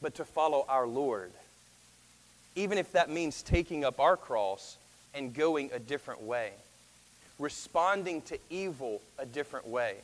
but 0.00 0.14
to 0.16 0.24
follow 0.24 0.64
our 0.68 0.86
Lord. 0.86 1.30
Even 2.56 2.78
if 2.78 2.92
that 2.92 3.10
means 3.10 3.42
taking 3.42 3.84
up 3.84 4.00
our 4.00 4.16
cross 4.16 4.78
and 5.14 5.34
going 5.34 5.70
a 5.72 5.78
different 5.78 6.22
way, 6.22 6.52
responding 7.38 8.22
to 8.22 8.38
evil 8.50 9.00
a 9.18 9.26
different 9.26 9.66
way, 9.66 9.96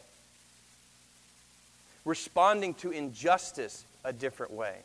responding 2.05 2.75
to 2.75 2.91
injustice 2.91 3.85
a 4.05 4.13
different 4.13 4.53
way. 4.53 4.77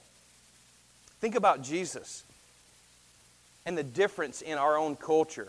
Think 1.20 1.36
about 1.36 1.62
Jesus 1.62 2.24
and 3.66 3.78
the 3.78 3.84
difference 3.84 4.42
in 4.42 4.58
our 4.58 4.78
own 4.78 4.96
culture. 4.96 5.48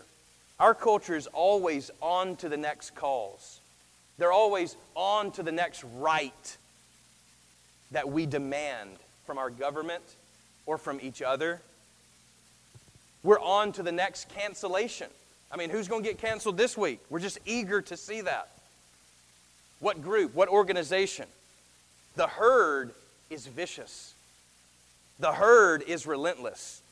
Our 0.59 0.73
culture 0.73 1.15
is 1.15 1.27
always 1.27 1.91
on 2.01 2.37
to 2.37 2.49
the 2.49 2.57
next 2.57 2.95
cause. 2.95 3.59
They're 4.17 4.31
always 4.31 4.77
on 4.95 5.31
to 5.31 5.43
the 5.43 5.51
next 5.51 5.83
right 5.97 6.57
that 7.91 8.09
we 8.09 8.25
demand 8.25 8.91
from 9.25 9.37
our 9.37 9.49
government 9.49 10.03
or 10.65 10.77
from 10.77 10.99
each 11.01 11.21
other. 11.21 11.59
We're 13.25 13.39
on 13.39 13.71
to 13.73 13.83
the 13.83 13.91
next 13.91 14.29
cancellation. 14.29 15.07
I 15.51 15.57
mean, 15.57 15.71
who's 15.71 15.87
going 15.87 16.03
to 16.03 16.09
get 16.09 16.19
canceled 16.19 16.57
this 16.57 16.77
week? 16.77 16.99
We're 17.09 17.19
just 17.19 17.39
eager 17.43 17.81
to 17.81 17.97
see 17.97 18.21
that. 18.21 18.49
What 19.79 20.03
group? 20.03 20.35
What 20.35 20.47
organization? 20.47 21.25
The 22.15 22.27
herd 22.27 22.93
is 23.31 23.47
vicious. 23.47 24.13
The 25.19 25.31
herd 25.31 25.81
is 25.87 26.05
relentless. 26.05 26.83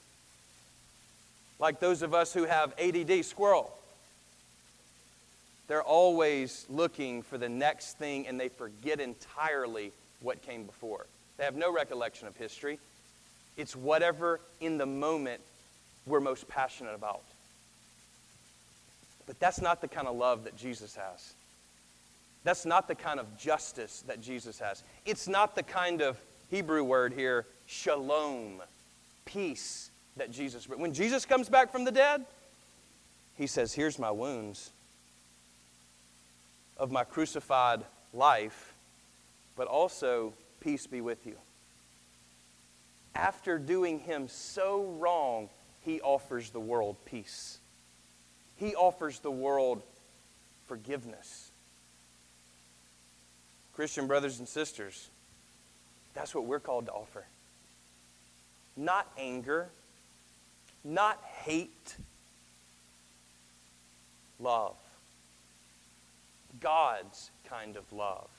Like 1.59 1.79
those 1.79 2.01
of 2.01 2.15
us 2.15 2.33
who 2.33 2.45
have 2.45 2.73
ADD, 2.79 3.23
squirrel. 3.23 3.71
They're 5.67 5.83
always 5.83 6.65
looking 6.67 7.21
for 7.21 7.37
the 7.37 7.47
next 7.47 7.99
thing 7.99 8.25
and 8.27 8.39
they 8.39 8.49
forget 8.49 8.99
entirely 8.99 9.91
what 10.19 10.41
came 10.41 10.63
before. 10.63 11.05
They 11.37 11.43
have 11.43 11.55
no 11.55 11.71
recollection 11.71 12.27
of 12.27 12.35
history. 12.37 12.79
It's 13.55 13.75
whatever 13.75 14.39
in 14.59 14.79
the 14.79 14.87
moment 14.87 15.41
we're 16.05 16.19
most 16.19 16.47
passionate 16.47 16.95
about. 16.95 17.21
But 19.25 19.39
that's 19.39 19.61
not 19.61 19.81
the 19.81 19.87
kind 19.87 20.07
of 20.07 20.15
love 20.15 20.43
that 20.43 20.57
Jesus 20.57 20.95
has. 20.95 21.33
That's 22.43 22.65
not 22.65 22.87
the 22.87 22.95
kind 22.95 23.19
of 23.19 23.37
justice 23.37 24.03
that 24.07 24.21
Jesus 24.21 24.59
has. 24.59 24.83
It's 25.05 25.27
not 25.27 25.55
the 25.55 25.63
kind 25.63 26.01
of 26.01 26.19
Hebrew 26.49 26.83
word 26.83 27.13
here, 27.13 27.45
shalom, 27.67 28.61
peace 29.25 29.89
that 30.17 30.29
Jesus 30.31 30.65
brings. 30.67 30.81
When 30.81 30.93
Jesus 30.93 31.25
comes 31.25 31.47
back 31.47 31.71
from 31.71 31.85
the 31.85 31.91
dead, 31.91 32.25
he 33.35 33.47
says, 33.47 33.73
Here's 33.73 33.97
my 33.97 34.11
wounds 34.11 34.71
of 36.77 36.91
my 36.91 37.03
crucified 37.03 37.81
life, 38.13 38.73
but 39.55 39.67
also 39.67 40.33
peace 40.59 40.85
be 40.85 41.01
with 41.01 41.25
you. 41.25 41.35
After 43.15 43.57
doing 43.57 43.99
him 43.99 44.27
so 44.27 44.83
wrong, 44.99 45.49
he 45.83 46.01
offers 46.01 46.49
the 46.49 46.59
world 46.59 46.95
peace. 47.05 47.57
He 48.57 48.75
offers 48.75 49.19
the 49.19 49.31
world 49.31 49.81
forgiveness. 50.67 51.51
Christian 53.75 54.07
brothers 54.07 54.39
and 54.39 54.47
sisters, 54.47 55.09
that's 56.13 56.33
what 56.33 56.45
we're 56.45 56.59
called 56.59 56.85
to 56.85 56.91
offer. 56.91 57.25
Not 58.77 59.11
anger, 59.17 59.67
not 60.83 61.21
hate, 61.43 61.95
love. 64.39 64.75
God's 66.61 67.31
kind 67.49 67.75
of 67.75 67.91
love. 67.91 68.29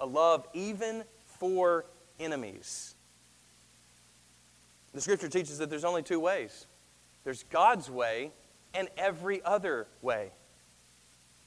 A 0.00 0.06
love 0.06 0.46
even 0.52 1.04
for 1.38 1.84
enemies. 2.18 2.94
The 4.94 5.00
scripture 5.00 5.28
teaches 5.28 5.58
that 5.58 5.70
there's 5.70 5.84
only 5.84 6.02
two 6.02 6.20
ways 6.20 6.66
there's 7.24 7.44
God's 7.44 7.90
way 7.90 8.30
and 8.74 8.88
every 8.96 9.42
other 9.44 9.86
way. 10.00 10.30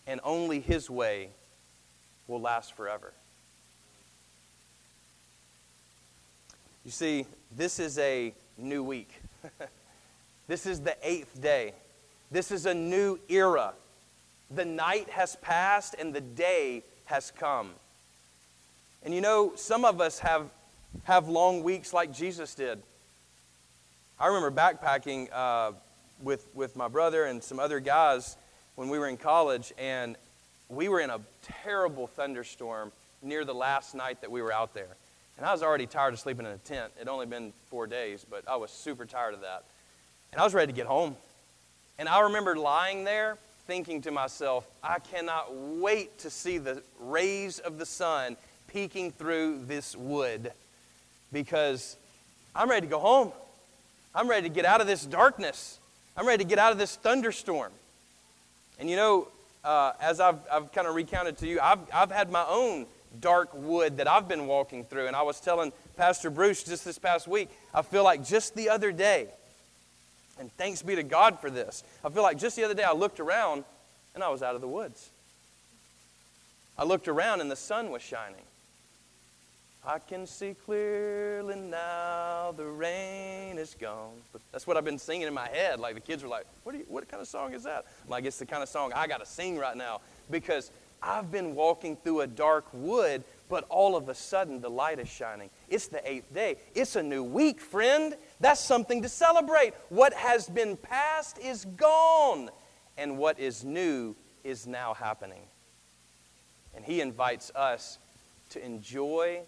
And 0.07 0.19
only 0.23 0.59
His 0.59 0.89
way 0.89 1.29
will 2.27 2.41
last 2.41 2.75
forever. 2.75 3.13
You 6.83 6.91
see, 6.91 7.25
this 7.55 7.79
is 7.79 7.97
a 7.97 8.33
new 8.57 8.83
week. 8.83 9.09
this 10.47 10.65
is 10.65 10.81
the 10.81 10.95
eighth 11.01 11.41
day. 11.41 11.73
This 12.31 12.51
is 12.51 12.67
a 12.67 12.73
new 12.73 13.19
era. 13.27 13.73
The 14.51 14.65
night 14.65 15.09
has 15.09 15.35
passed 15.37 15.95
and 15.97 16.13
the 16.13 16.21
day 16.21 16.83
has 17.05 17.31
come. 17.31 17.71
And 19.03 19.13
you 19.13 19.21
know, 19.21 19.53
some 19.55 19.85
of 19.85 19.99
us 19.99 20.19
have, 20.19 20.49
have 21.03 21.27
long 21.27 21.63
weeks 21.63 21.93
like 21.93 22.13
Jesus 22.13 22.53
did. 22.53 22.81
I 24.17 24.27
remember 24.27 24.49
backpacking 24.49 25.27
uh, 25.33 25.73
with, 26.23 26.47
with 26.55 26.77
my 26.77 26.87
brother 26.87 27.25
and 27.25 27.43
some 27.43 27.59
other 27.59 27.81
guys 27.81 28.37
when 28.75 28.87
we 28.87 28.97
were 28.97 29.09
in 29.09 29.17
college, 29.17 29.73
and 29.77 30.15
we 30.69 30.87
were 30.87 31.01
in 31.01 31.09
a 31.09 31.19
terrible 31.63 32.07
thunderstorm 32.07 32.93
near 33.21 33.43
the 33.43 33.53
last 33.53 33.93
night 33.93 34.21
that 34.21 34.31
we 34.31 34.41
were 34.41 34.53
out 34.53 34.73
there. 34.73 34.95
And 35.35 35.45
I 35.45 35.51
was 35.51 35.61
already 35.61 35.85
tired 35.85 36.13
of 36.13 36.19
sleeping 36.21 36.45
in 36.45 36.53
a 36.53 36.57
tent. 36.59 36.93
It 36.99 37.09
only 37.09 37.25
been 37.25 37.51
four 37.69 37.87
days, 37.87 38.25
but 38.29 38.47
I 38.47 38.55
was 38.55 38.71
super 38.71 39.05
tired 39.05 39.33
of 39.33 39.41
that. 39.41 39.65
And 40.31 40.39
I 40.39 40.45
was 40.45 40.53
ready 40.53 40.71
to 40.71 40.75
get 40.75 40.87
home. 40.87 41.17
And 41.99 42.07
I 42.07 42.21
remember 42.21 42.55
lying 42.55 43.03
there 43.03 43.37
thinking 43.67 44.01
to 44.03 44.11
myself, 44.11 44.65
I 44.81 44.99
cannot 44.99 45.53
wait 45.53 46.19
to 46.19 46.29
see 46.29 46.57
the 46.57 46.81
rays 47.01 47.59
of 47.59 47.79
the 47.79 47.85
sun 47.85 48.37
peeking 48.67 49.11
through 49.11 49.65
this 49.65 49.93
wood 49.93 50.53
because 51.33 51.97
I'm 52.55 52.69
ready 52.69 52.87
to 52.87 52.91
go 52.91 52.99
home. 52.99 53.33
I'm 54.15 54.29
ready 54.29 54.47
to 54.47 54.53
get 54.53 54.63
out 54.63 54.79
of 54.79 54.87
this 54.87 55.05
darkness. 55.05 55.77
I'm 56.15 56.25
ready 56.25 56.43
to 56.43 56.49
get 56.49 56.57
out 56.57 56.71
of 56.71 56.77
this 56.77 56.95
thunderstorm. 56.95 57.73
And 58.79 58.89
you 58.89 58.95
know, 58.95 59.27
uh, 59.63 59.91
as 59.99 60.21
I've, 60.21 60.39
I've 60.49 60.71
kind 60.71 60.87
of 60.87 60.95
recounted 60.95 61.37
to 61.39 61.47
you, 61.47 61.59
I've, 61.59 61.79
I've 61.93 62.11
had 62.11 62.31
my 62.31 62.45
own 62.47 62.85
dark 63.19 63.49
wood 63.53 63.97
that 63.97 64.07
I've 64.07 64.27
been 64.27 64.47
walking 64.47 64.85
through. 64.85 65.07
And 65.07 65.15
I 65.15 65.21
was 65.23 65.39
telling 65.41 65.73
Pastor 65.97 66.29
Bruce 66.29 66.63
just 66.63 66.85
this 66.85 66.97
past 66.97 67.27
week, 67.27 67.49
I 67.73 67.81
feel 67.81 68.03
like 68.03 68.25
just 68.25 68.55
the 68.55 68.69
other 68.69 68.91
day, 68.91 69.27
and 70.39 70.51
thanks 70.53 70.81
be 70.81 70.95
to 70.95 71.03
God 71.03 71.39
for 71.39 71.49
this, 71.49 71.83
I 72.03 72.09
feel 72.09 72.23
like 72.23 72.37
just 72.37 72.55
the 72.55 72.63
other 72.63 72.73
day 72.73 72.83
I 72.83 72.93
looked 72.93 73.19
around 73.19 73.65
and 74.13 74.23
I 74.23 74.29
was 74.29 74.41
out 74.41 74.55
of 74.55 74.61
the 74.61 74.67
woods. 74.67 75.09
I 76.77 76.83
looked 76.83 77.07
around 77.07 77.41
and 77.41 77.51
the 77.51 77.55
sun 77.55 77.89
was 77.89 78.01
shining. 78.01 78.43
I 79.87 79.99
can 79.99 80.25
see 80.25 80.55
clearly 80.65 81.55
now 81.55 82.53
the 82.57 82.65
rain 82.65 83.59
is 83.59 83.75
gone. 83.79 84.13
But 84.31 84.41
that's 84.51 84.65
what 84.65 84.77
I've 84.77 84.85
been 84.85 84.97
singing 84.97 85.27
in 85.27 85.33
my 85.33 85.47
head. 85.47 85.79
Like 85.79 85.93
the 85.93 86.01
kids 86.01 86.23
were 86.23 86.29
like, 86.29 86.45
what, 86.63 86.73
you, 86.73 86.85
what 86.87 87.07
kind 87.07 87.21
of 87.21 87.27
song 87.27 87.53
is 87.53 87.63
that? 87.63 87.85
I'm 88.03 88.09
like, 88.09 88.25
it's 88.25 88.39
the 88.39 88.47
kind 88.47 88.63
of 88.63 88.69
song 88.69 88.93
I 88.95 89.05
got 89.05 89.19
to 89.19 89.25
sing 89.27 89.57
right 89.59 89.77
now 89.77 90.01
because 90.31 90.71
I've 91.03 91.31
been 91.31 91.53
walking 91.53 91.97
through 91.97 92.21
a 92.21 92.27
dark 92.27 92.65
wood, 92.73 93.23
but 93.47 93.65
all 93.69 93.95
of 93.95 94.09
a 94.09 94.15
sudden 94.15 94.59
the 94.59 94.69
light 94.69 94.97
is 94.97 95.07
shining. 95.07 95.51
It's 95.69 95.87
the 95.87 96.09
eighth 96.09 96.33
day. 96.33 96.55
It's 96.73 96.95
a 96.95 97.03
new 97.03 97.23
week, 97.23 97.61
friend. 97.61 98.15
That's 98.39 98.61
something 98.61 99.03
to 99.03 99.09
celebrate. 99.09 99.75
What 99.89 100.13
has 100.13 100.49
been 100.49 100.77
past 100.77 101.37
is 101.37 101.65
gone, 101.77 102.49
and 102.97 103.19
what 103.19 103.39
is 103.39 103.63
new 103.63 104.15
is 104.43 104.65
now 104.65 104.95
happening. 104.95 105.43
And 106.75 106.83
He 106.83 107.01
invites 107.01 107.51
us 107.53 107.99
to 108.49 108.65
enjoy 108.65 109.41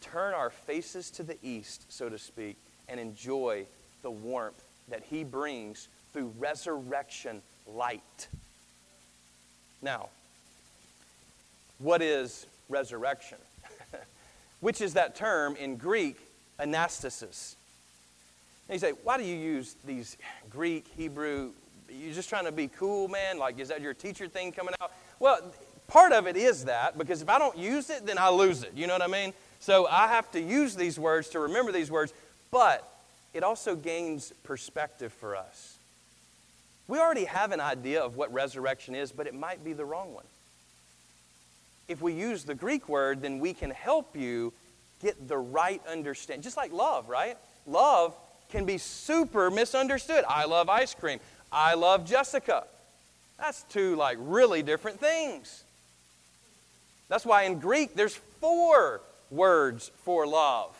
turn 0.00 0.34
our 0.34 0.50
faces 0.50 1.10
to 1.12 1.22
the 1.22 1.36
east, 1.42 1.86
so 1.88 2.08
to 2.08 2.18
speak, 2.18 2.56
and 2.88 3.00
enjoy 3.00 3.66
the 4.02 4.10
warmth 4.10 4.62
that 4.88 5.02
He 5.10 5.24
brings 5.24 5.88
through 6.12 6.32
resurrection 6.38 7.42
light. 7.66 8.28
Now, 9.82 10.08
what 11.78 12.02
is 12.02 12.46
resurrection? 12.68 13.38
Which 14.60 14.80
is 14.80 14.94
that 14.94 15.14
term 15.14 15.56
in 15.56 15.76
Greek, 15.76 16.16
anastasis. 16.58 17.54
And 18.68 18.74
you 18.74 18.78
say, 18.78 18.92
why 19.04 19.18
do 19.18 19.24
you 19.24 19.36
use 19.36 19.76
these 19.84 20.16
Greek, 20.50 20.86
Hebrew? 20.96 21.52
You're 21.88 22.14
just 22.14 22.28
trying 22.28 22.46
to 22.46 22.52
be 22.52 22.68
cool, 22.68 23.08
man? 23.08 23.38
Like, 23.38 23.58
is 23.60 23.68
that 23.68 23.80
your 23.80 23.94
teacher 23.94 24.26
thing 24.26 24.52
coming 24.52 24.74
out? 24.80 24.92
Well, 25.20 25.40
part 25.86 26.12
of 26.12 26.26
it 26.26 26.36
is 26.36 26.64
that, 26.64 26.98
because 26.98 27.22
if 27.22 27.28
I 27.28 27.38
don't 27.38 27.56
use 27.56 27.90
it, 27.90 28.06
then 28.06 28.18
I 28.18 28.28
lose 28.28 28.62
it. 28.62 28.72
You 28.74 28.86
know 28.86 28.94
what 28.94 29.02
I 29.02 29.06
mean? 29.06 29.32
So 29.60 29.86
I 29.86 30.08
have 30.08 30.30
to 30.32 30.40
use 30.40 30.76
these 30.76 30.98
words 30.98 31.28
to 31.30 31.40
remember 31.40 31.72
these 31.72 31.90
words, 31.90 32.12
but 32.50 32.88
it 33.34 33.42
also 33.42 33.74
gains 33.74 34.32
perspective 34.44 35.12
for 35.12 35.36
us. 35.36 35.76
We 36.88 36.98
already 36.98 37.24
have 37.24 37.52
an 37.52 37.60
idea 37.60 38.02
of 38.02 38.16
what 38.16 38.32
resurrection 38.32 38.94
is, 38.94 39.10
but 39.10 39.26
it 39.26 39.34
might 39.34 39.64
be 39.64 39.72
the 39.72 39.84
wrong 39.84 40.14
one. 40.14 40.24
If 41.88 42.00
we 42.00 42.12
use 42.12 42.44
the 42.44 42.54
Greek 42.54 42.88
word, 42.88 43.22
then 43.22 43.38
we 43.38 43.54
can 43.54 43.70
help 43.70 44.16
you 44.16 44.52
get 45.02 45.28
the 45.28 45.38
right 45.38 45.80
understanding. 45.88 46.42
Just 46.42 46.56
like 46.56 46.72
love, 46.72 47.08
right? 47.08 47.36
Love 47.66 48.14
can 48.50 48.64
be 48.64 48.78
super 48.78 49.50
misunderstood. 49.50 50.24
I 50.28 50.44
love 50.44 50.68
ice 50.68 50.94
cream. 50.94 51.18
I 51.50 51.74
love 51.74 52.04
Jessica. 52.06 52.64
That's 53.38 53.62
two 53.64 53.96
like 53.96 54.18
really 54.20 54.62
different 54.62 55.00
things. 55.00 55.64
That's 57.08 57.26
why 57.26 57.42
in 57.44 57.58
Greek 57.58 57.94
there's 57.94 58.14
four 58.40 59.00
words 59.30 59.90
for 60.04 60.26
love. 60.26 60.76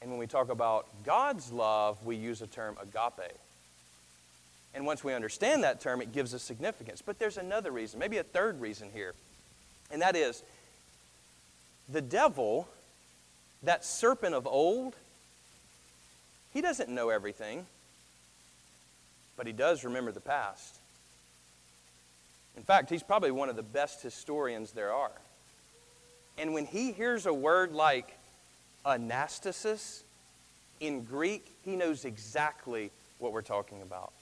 And 0.00 0.10
when 0.10 0.18
we 0.18 0.26
talk 0.26 0.50
about 0.50 0.86
God's 1.04 1.50
love, 1.50 2.04
we 2.04 2.16
use 2.16 2.40
the 2.40 2.46
term 2.46 2.76
agape. 2.80 3.32
And 4.74 4.84
once 4.84 5.04
we 5.04 5.14
understand 5.14 5.62
that 5.62 5.80
term, 5.80 6.02
it 6.02 6.12
gives 6.12 6.34
us 6.34 6.42
significance. 6.42 7.00
But 7.00 7.18
there's 7.18 7.38
another 7.38 7.70
reason, 7.70 8.00
maybe 8.00 8.18
a 8.18 8.24
third 8.24 8.60
reason 8.60 8.90
here. 8.92 9.14
And 9.90 10.02
that 10.02 10.16
is 10.16 10.42
the 11.88 12.02
devil, 12.02 12.68
that 13.62 13.84
serpent 13.84 14.34
of 14.34 14.46
old, 14.46 14.94
he 16.52 16.60
doesn't 16.60 16.88
know 16.88 17.10
everything, 17.10 17.66
but 19.36 19.46
he 19.46 19.52
does 19.52 19.84
remember 19.84 20.12
the 20.12 20.20
past. 20.20 20.76
In 22.56 22.62
fact, 22.62 22.90
he's 22.90 23.02
probably 23.02 23.30
one 23.30 23.48
of 23.48 23.56
the 23.56 23.62
best 23.62 24.02
historians 24.02 24.72
there 24.72 24.92
are. 24.92 25.10
And 26.38 26.52
when 26.52 26.66
he 26.66 26.92
hears 26.92 27.26
a 27.26 27.34
word 27.34 27.72
like 27.72 28.16
anastasis 28.84 30.02
in 30.80 31.04
Greek, 31.04 31.46
he 31.64 31.76
knows 31.76 32.04
exactly 32.04 32.90
what 33.18 33.32
we're 33.32 33.42
talking 33.42 33.82
about. 33.82 34.12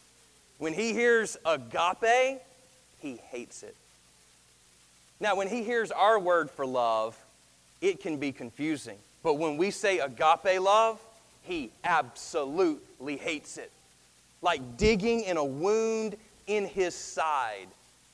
When 0.58 0.72
he 0.72 0.92
hears 0.92 1.36
agape, 1.44 2.40
he 3.00 3.16
hates 3.30 3.62
it. 3.62 3.74
Now, 5.18 5.36
when 5.36 5.48
he 5.48 5.62
hears 5.62 5.90
our 5.90 6.18
word 6.18 6.50
for 6.50 6.66
love, 6.66 7.16
it 7.80 8.00
can 8.00 8.18
be 8.18 8.32
confusing. 8.32 8.98
But 9.22 9.34
when 9.34 9.56
we 9.56 9.70
say 9.70 9.98
agape 9.98 10.60
love, 10.60 11.00
he 11.42 11.70
absolutely 11.84 13.16
hates 13.16 13.56
it. 13.56 13.70
Like 14.40 14.76
digging 14.76 15.22
in 15.22 15.36
a 15.36 15.44
wound 15.44 16.16
in 16.46 16.66
his 16.66 16.94
side. 16.94 17.68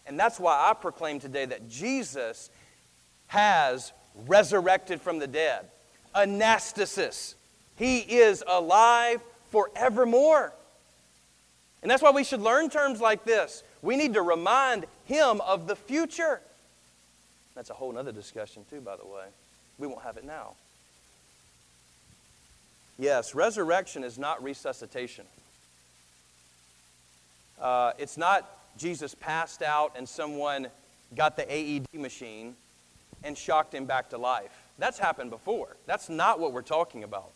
And 0.07 0.19
that's 0.19 0.39
why 0.41 0.69
I 0.71 0.75
proclaim 0.75 1.21
today 1.21 1.45
that 1.47 1.69
Jesus 1.69 2.51
has 3.29 3.93
resurrected 4.27 5.01
from 5.01 5.19
the 5.19 5.27
dead 5.27 5.67
anastasis. 6.15 7.35
He 7.77 7.99
is 7.99 8.43
alive 8.47 9.21
forevermore. 9.51 10.53
And 11.83 11.91
that's 11.91 12.03
why 12.03 12.11
we 12.11 12.25
should 12.25 12.41
learn 12.41 12.71
terms 12.71 13.01
like 13.01 13.25
this. 13.25 13.63
We 13.83 13.97
need 13.97 14.15
to 14.15 14.23
remind 14.23 14.87
him 15.05 15.41
of 15.43 15.69
the 15.69 15.77
future. 15.77 16.41
That's 17.55 17.71
a 17.71 17.75
whole 17.75 17.97
other 17.97 18.13
discussion, 18.13 18.65
too, 18.69 18.81
by 18.81 18.97
the 18.97 19.07
way. 19.07 19.27
We 19.79 19.87
won't 19.87 20.03
have 20.03 20.17
it 20.17 20.25
now. 20.25 20.55
Yes, 22.99 23.35
resurrection 23.35 24.03
is 24.03 24.19
not 24.19 24.43
resuscitation. 24.43 25.25
Uh, 27.61 27.93
it's 27.99 28.17
not 28.17 28.51
Jesus 28.77 29.15
passed 29.15 29.63
out 29.63 29.93
and 29.97 30.09
someone 30.09 30.67
got 31.15 31.37
the 31.37 31.47
AED 31.53 31.87
machine 31.95 32.57
and 33.25 33.37
shocked 33.37 33.75
him 33.75 33.85
back 33.85 34.11
to 34.11 34.19
life. 34.19 34.51
That's 34.79 34.99
happened 34.99 35.31
before. 35.31 35.77
That's 35.87 36.09
not 36.09 36.39
what 36.39 36.53
we're 36.53 36.63
talking 36.63 37.05
about. 37.05 37.31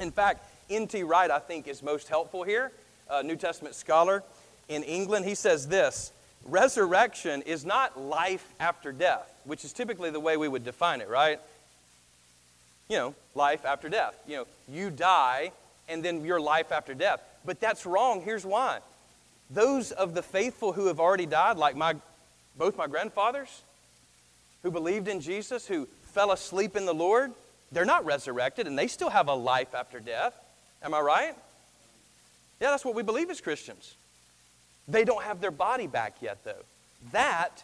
In 0.00 0.10
fact, 0.10 0.48
N.T. 0.70 1.02
Wright, 1.02 1.30
I 1.30 1.38
think, 1.38 1.68
is 1.68 1.82
most 1.82 2.08
helpful 2.08 2.42
here, 2.42 2.72
a 3.10 3.22
New 3.22 3.36
Testament 3.36 3.74
scholar 3.74 4.22
in 4.68 4.82
England. 4.82 5.26
He 5.26 5.34
says 5.34 5.68
this 5.68 6.12
Resurrection 6.44 7.42
is 7.42 7.64
not 7.64 7.98
life 7.98 8.46
after 8.60 8.92
death, 8.92 9.32
which 9.44 9.64
is 9.64 9.72
typically 9.72 10.10
the 10.10 10.20
way 10.20 10.36
we 10.36 10.48
would 10.48 10.64
define 10.64 11.00
it, 11.00 11.08
right? 11.08 11.40
You 12.88 12.96
know, 12.96 13.14
life 13.34 13.64
after 13.64 13.88
death. 13.88 14.18
You 14.26 14.36
know, 14.36 14.46
you 14.68 14.90
die 14.90 15.52
and 15.88 16.04
then 16.04 16.24
your 16.24 16.40
life 16.40 16.72
after 16.72 16.94
death. 16.94 17.20
But 17.44 17.60
that's 17.60 17.86
wrong. 17.86 18.22
Here's 18.22 18.44
why. 18.44 18.80
Those 19.50 19.92
of 19.92 20.14
the 20.14 20.22
faithful 20.22 20.72
who 20.72 20.86
have 20.86 21.00
already 21.00 21.26
died, 21.26 21.56
like 21.56 21.76
my, 21.76 21.94
both 22.56 22.76
my 22.76 22.86
grandfathers, 22.86 23.62
who 24.64 24.72
believed 24.72 25.06
in 25.06 25.20
Jesus, 25.20 25.68
who 25.68 25.86
fell 26.02 26.32
asleep 26.32 26.74
in 26.74 26.86
the 26.86 26.94
Lord, 26.94 27.30
they're 27.70 27.84
not 27.84 28.04
resurrected 28.04 28.66
and 28.66 28.76
they 28.76 28.88
still 28.88 29.10
have 29.10 29.28
a 29.28 29.34
life 29.34 29.74
after 29.74 30.00
death. 30.00 30.34
Am 30.82 30.92
I 30.92 31.00
right? 31.00 31.36
Yeah, 32.60 32.70
that's 32.70 32.84
what 32.84 32.94
we 32.96 33.02
believe 33.02 33.30
as 33.30 33.40
Christians. 33.40 33.94
They 34.88 35.04
don't 35.04 35.22
have 35.22 35.40
their 35.40 35.50
body 35.50 35.86
back 35.86 36.16
yet, 36.20 36.44
though. 36.44 36.64
That 37.12 37.62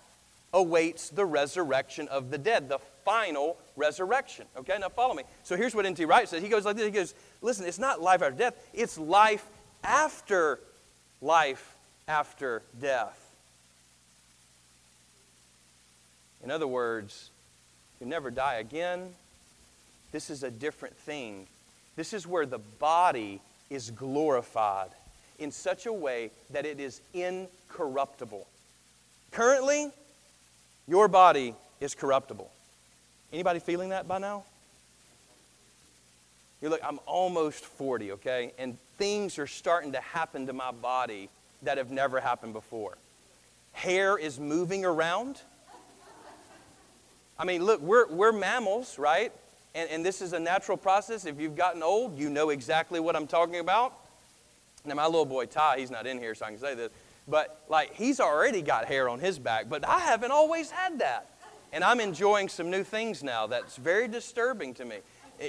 awaits 0.53 1.11
the 1.11 1.25
resurrection 1.25 2.09
of 2.09 2.31
the 2.31 2.39
dead, 2.39 2.69
the 2.69 2.79
final 3.05 3.57
resurrection. 3.77 4.47
Okay, 4.59 4.77
now 4.79 4.89
follow 4.89 5.15
me. 5.15 5.23
So 5.43 5.57
here's 5.57 5.75
what 5.75 5.87
N.T. 5.87 6.05
Wright 6.05 6.29
says. 6.29 6.43
He 6.43 6.49
goes 6.49 6.65
like 6.65 6.77
this 6.77 6.85
He 6.85 6.91
goes, 6.91 7.15
Listen, 7.41 7.67
it's 7.67 7.79
not 7.79 8.01
life 8.03 8.23
after 8.23 8.37
death, 8.37 8.57
it's 8.75 8.99
life 8.99 9.47
after 9.83 10.61
life 11.23 11.77
after 12.09 12.63
death. 12.81 13.20
In 16.43 16.51
other 16.51 16.67
words, 16.67 17.31
you 18.01 18.07
never 18.07 18.31
die 18.31 18.55
again. 18.55 19.15
This 20.13 20.31
is 20.31 20.43
a 20.43 20.51
different 20.51 20.97
thing. 20.97 21.47
This 21.97 22.13
is 22.13 22.27
where 22.27 22.47
the 22.47 22.59
body 22.59 23.41
is 23.69 23.91
glorified 23.91 24.91
in 25.39 25.51
such 25.53 25.87
a 25.87 25.93
way 25.93 26.31
that 26.51 26.67
it 26.67 26.81
is 26.81 27.01
incorruptible. 27.15 28.47
Currently, 29.31 29.91
your 30.89 31.09
body 31.09 31.55
is 31.81 31.95
corruptible. 31.95 32.51
Anybody 33.33 33.61
feeling 33.61 33.91
that 33.91 34.09
by 34.09 34.19
now? 34.19 34.45
You 36.61 36.69
look, 36.69 36.81
I'm 36.85 36.99
almost 37.07 37.65
40, 37.65 38.13
okay? 38.13 38.53
And 38.59 38.77
things 38.99 39.39
are 39.39 39.47
starting 39.47 39.93
to 39.93 40.01
happen 40.01 40.47
to 40.47 40.53
my 40.53 40.73
body 40.73 41.31
that 41.63 41.79
have 41.79 41.91
never 41.91 42.21
happened 42.21 42.53
before. 42.53 42.97
Hair 43.73 44.19
is 44.19 44.39
moving 44.39 44.85
around. 44.85 45.41
I 47.41 47.45
mean, 47.45 47.65
look, 47.65 47.81
we're, 47.81 48.07
we're 48.09 48.33
mammals, 48.33 48.99
right? 48.99 49.33
And, 49.75 49.89
and 49.89 50.05
this 50.05 50.21
is 50.21 50.35
a 50.35 50.39
natural 50.39 50.77
process. 50.77 51.25
If 51.25 51.41
you've 51.41 51.57
gotten 51.57 51.83
old, 51.83 52.19
you 52.19 52.29
know 52.29 52.51
exactly 52.51 53.01
what 53.01 53.17
I'm 53.17 53.27
talking 53.27 53.61
about. 53.61 53.95
Now, 54.85 54.95
my 54.95 55.07
little 55.07 55.25
boy 55.25 55.47
Ty, 55.47 55.79
he's 55.79 55.91
not 55.91 56.07
in 56.07 56.19
here, 56.19 56.35
so 56.35 56.45
I 56.45 56.51
can 56.51 56.59
say 56.59 56.75
this, 56.75 56.91
but 57.27 57.65
like 57.71 57.95
he's 57.95 58.21
already 58.21 58.61
got 58.61 58.85
hair 58.85 59.09
on 59.09 59.21
his 59.21 59.39
back, 59.39 59.71
but 59.71 59.89
I 59.89 60.01
haven't 60.01 60.33
always 60.33 60.71
had 60.71 60.99
that. 60.99 61.31
And 61.73 61.83
I'm 61.83 61.99
enjoying 61.99 62.51
some 62.51 62.71
new 62.71 62.85
things 62.85 63.23
now 63.23 63.47
that's 63.47 63.77
very 63.77 64.07
disturbing 64.07 64.75
to 64.75 64.85
me. 64.85 64.97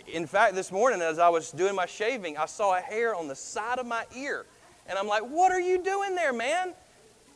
In 0.08 0.26
fact, 0.28 0.56
this 0.56 0.72
morning 0.72 1.02
as 1.02 1.20
I 1.20 1.28
was 1.28 1.52
doing 1.52 1.76
my 1.76 1.88
shaving, 1.88 2.38
I 2.38 2.46
saw 2.46 2.78
a 2.78 2.80
hair 2.80 3.14
on 3.14 3.28
the 3.28 3.36
side 3.36 3.80
of 3.80 3.86
my 3.86 4.06
ear. 4.16 4.46
And 4.88 4.98
I'm 4.98 5.08
like, 5.08 5.24
what 5.24 5.52
are 5.52 5.60
you 5.60 5.84
doing 5.84 6.16
there, 6.16 6.32
man? 6.32 6.74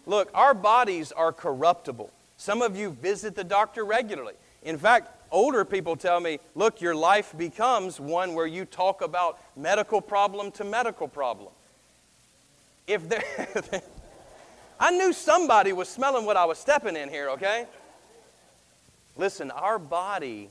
Look, 0.06 0.30
our 0.34 0.54
bodies 0.54 1.12
are 1.12 1.34
corruptible. 1.34 2.10
Some 2.38 2.62
of 2.62 2.78
you 2.78 2.92
visit 2.92 3.36
the 3.36 3.44
doctor 3.44 3.84
regularly. 3.84 4.36
In 4.66 4.80
fact, 4.80 5.12
older 5.32 5.64
people 5.64 5.96
tell 5.96 6.20
me, 6.20 6.40
look, 6.56 6.82
your 6.82 6.96
life 6.96 7.34
becomes 7.38 8.00
one 8.00 8.34
where 8.34 8.48
you 8.48 8.66
talk 8.66 9.02
about 9.02 9.40
medical 9.56 10.02
problem 10.02 10.52
to 10.54 10.64
medical 10.64 11.08
problem. 11.08 11.54
If 12.88 13.08
there, 13.08 13.24
I 14.80 14.92
knew 14.92 15.14
somebody 15.14 15.72
was 15.72 15.88
smelling 15.88 16.26
what 16.26 16.36
I 16.36 16.46
was 16.46 16.58
stepping 16.58 16.96
in 16.96 17.10
here, 17.10 17.30
okay? 17.30 17.68
Listen, 19.16 19.52
our 19.52 19.78
body 19.80 20.50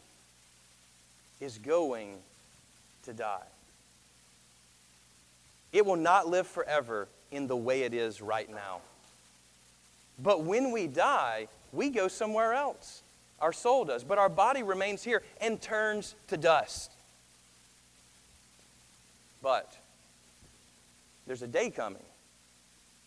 is 1.41 1.59
going 1.59 2.17
to 3.03 3.13
die. 3.13 3.43
It 5.73 5.85
will 5.85 5.97
not 5.97 6.29
live 6.29 6.47
forever 6.47 7.09
in 7.33 7.49
the 7.49 7.57
way 7.57 7.83
it 7.83 7.93
is 7.93 8.23
right 8.23 8.49
now. 8.49 8.81
But 10.23 10.45
when 10.45 10.71
we 10.71 10.87
die, 10.87 11.49
we 11.73 11.91
go 11.91 12.07
somewhere 12.07 12.55
else. 12.55 13.03
Our 13.41 13.53
soul 13.53 13.85
does, 13.85 14.05
but 14.05 14.19
our 14.19 14.29
body 14.29 14.63
remains 14.63 15.03
here 15.03 15.23
and 15.41 15.61
turns 15.61 16.15
to 16.29 16.37
dust. 16.37 16.91
But 19.43 19.77
there's 21.27 21.43
a 21.43 21.47
day 21.47 21.71
coming 21.71 22.03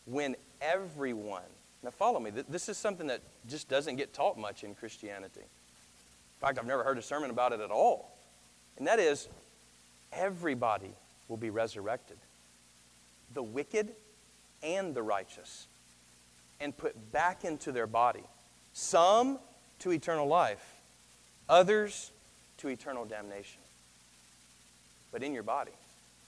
when 0.06 0.36
everyone, 0.62 1.42
now 1.84 1.90
follow 1.92 2.20
me, 2.20 2.32
this 2.32 2.70
is 2.70 2.78
something 2.78 3.08
that 3.08 3.22
just 3.50 3.68
doesn't 3.70 3.96
get 3.96 4.14
taught 4.14 4.38
much 4.38 4.64
in 4.64 4.76
Christianity. 4.76 5.42
In 5.42 6.42
fact, 6.42 6.60
I've 6.60 6.66
never 6.66 6.84
heard 6.84 6.98
a 6.98 7.02
sermon 7.02 7.30
about 7.30 7.54
it 7.54 7.60
at 7.60 7.72
all. 7.72 8.16
And 8.78 8.88
that 8.88 9.00
is, 9.00 9.28
everybody 10.14 10.92
will 11.28 11.38
be 11.38 11.50
resurrected 11.50 12.18
the 13.34 13.44
wicked 13.44 13.92
and 14.64 14.96
the 14.96 15.04
righteous 15.04 15.68
and 16.60 16.76
put 16.76 17.12
back 17.12 17.44
into 17.44 17.72
their 17.72 17.86
body. 17.86 18.24
Some 18.74 19.38
to 19.80 19.92
eternal 19.92 20.28
life, 20.28 20.76
others 21.48 22.12
to 22.58 22.68
eternal 22.68 23.06
damnation. 23.06 23.62
But 25.12 25.24
in 25.24 25.34
your 25.34 25.44
body. 25.44 25.72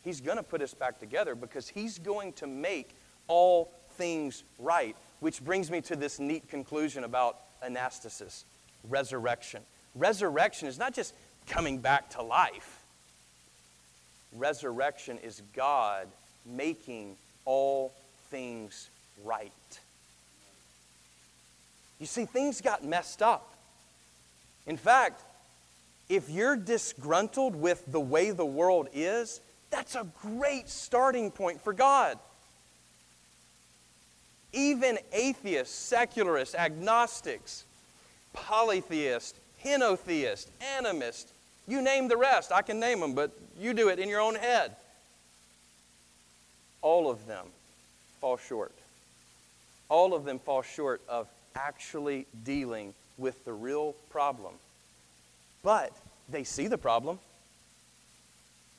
He's 0.03 0.21
going 0.21 0.37
to 0.37 0.43
put 0.43 0.61
us 0.61 0.73
back 0.73 0.99
together 0.99 1.35
because 1.35 1.67
He's 1.67 1.99
going 1.99 2.33
to 2.33 2.47
make 2.47 2.89
all 3.27 3.71
things 3.91 4.43
right. 4.57 4.95
Which 5.19 5.43
brings 5.43 5.69
me 5.69 5.81
to 5.81 5.95
this 5.95 6.19
neat 6.19 6.49
conclusion 6.49 7.03
about 7.03 7.37
anastasis, 7.61 8.43
resurrection. 8.89 9.61
Resurrection 9.95 10.67
is 10.67 10.77
not 10.77 10.93
just 10.93 11.13
coming 11.47 11.79
back 11.79 12.09
to 12.11 12.21
life, 12.21 12.83
resurrection 14.35 15.17
is 15.17 15.41
God 15.55 16.07
making 16.45 17.15
all 17.45 17.91
things 18.29 18.89
right. 19.25 19.51
You 21.99 22.05
see, 22.05 22.25
things 22.25 22.61
got 22.61 22.83
messed 22.83 23.21
up. 23.21 23.53
In 24.65 24.77
fact, 24.77 25.21
if 26.07 26.29
you're 26.29 26.55
disgruntled 26.55 27.55
with 27.55 27.83
the 27.91 27.99
way 27.99 28.31
the 28.31 28.45
world 28.45 28.87
is, 28.93 29.41
that's 29.69 29.95
a 29.95 30.07
great 30.21 30.69
starting 30.69 31.29
point 31.29 31.61
for 31.61 31.73
God. 31.73 32.17
Even 34.51 34.97
atheists, 35.13 35.75
secularists, 35.75 36.55
agnostics, 36.55 37.65
polytheists, 38.33 39.37
henotheists, 39.63 40.47
animists, 40.77 41.31
you 41.67 41.83
name 41.83 42.07
the 42.07 42.17
rest. 42.17 42.51
I 42.51 42.63
can 42.63 42.79
name 42.79 42.99
them, 42.99 43.13
but 43.13 43.31
you 43.59 43.73
do 43.75 43.89
it 43.89 43.99
in 43.99 44.09
your 44.09 44.21
own 44.21 44.33
head. 44.33 44.75
All 46.81 47.11
of 47.11 47.27
them 47.27 47.45
fall 48.19 48.37
short. 48.37 48.71
All 49.87 50.15
of 50.15 50.25
them 50.25 50.39
fall 50.39 50.63
short 50.63 51.01
of 51.07 51.27
actually 51.55 52.27
dealing 52.43 52.93
with 53.17 53.43
the 53.45 53.53
real 53.53 53.93
problem. 54.09 54.53
But 55.63 55.91
they 56.29 56.43
see 56.43 56.67
the 56.67 56.77
problem. 56.77 57.19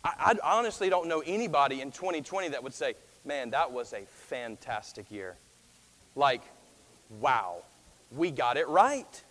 I, 0.04 0.34
I, 0.42 0.56
honestly 0.56 0.88
don't 0.88 1.08
know 1.08 1.22
anybody 1.26 1.82
in 1.82 1.90
2020 1.92 2.48
that 2.48 2.62
would 2.62 2.72
say, 2.72 2.94
man, 3.24 3.50
that 3.50 3.70
was 3.70 3.92
a 3.92 4.02
fantastic 4.08 5.10
year. 5.10 5.36
Like, 6.16 6.42
wow, 7.20 7.62
we 8.10 8.30
got 8.30 8.56
it 8.56 8.66
right. 8.68 9.22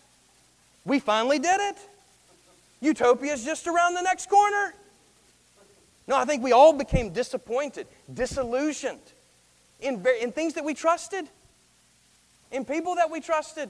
We 0.85 0.99
finally 0.99 1.39
did 1.39 1.59
it. 1.59 1.77
Utopia 2.81 3.33
is 3.33 3.43
just 3.43 3.67
around 3.67 3.95
the 3.95 4.01
next 4.01 4.29
corner. 4.29 4.73
No, 6.07 6.15
I 6.15 6.25
think 6.25 6.43
we 6.43 6.51
all 6.51 6.73
became 6.73 7.11
disappointed, 7.11 7.87
disillusioned 8.11 8.99
in, 9.79 10.05
in 10.21 10.31
things 10.31 10.53
that 10.53 10.63
we 10.63 10.73
trusted, 10.73 11.29
in 12.51 12.65
people 12.65 12.95
that 12.95 13.09
we 13.09 13.19
trusted. 13.21 13.69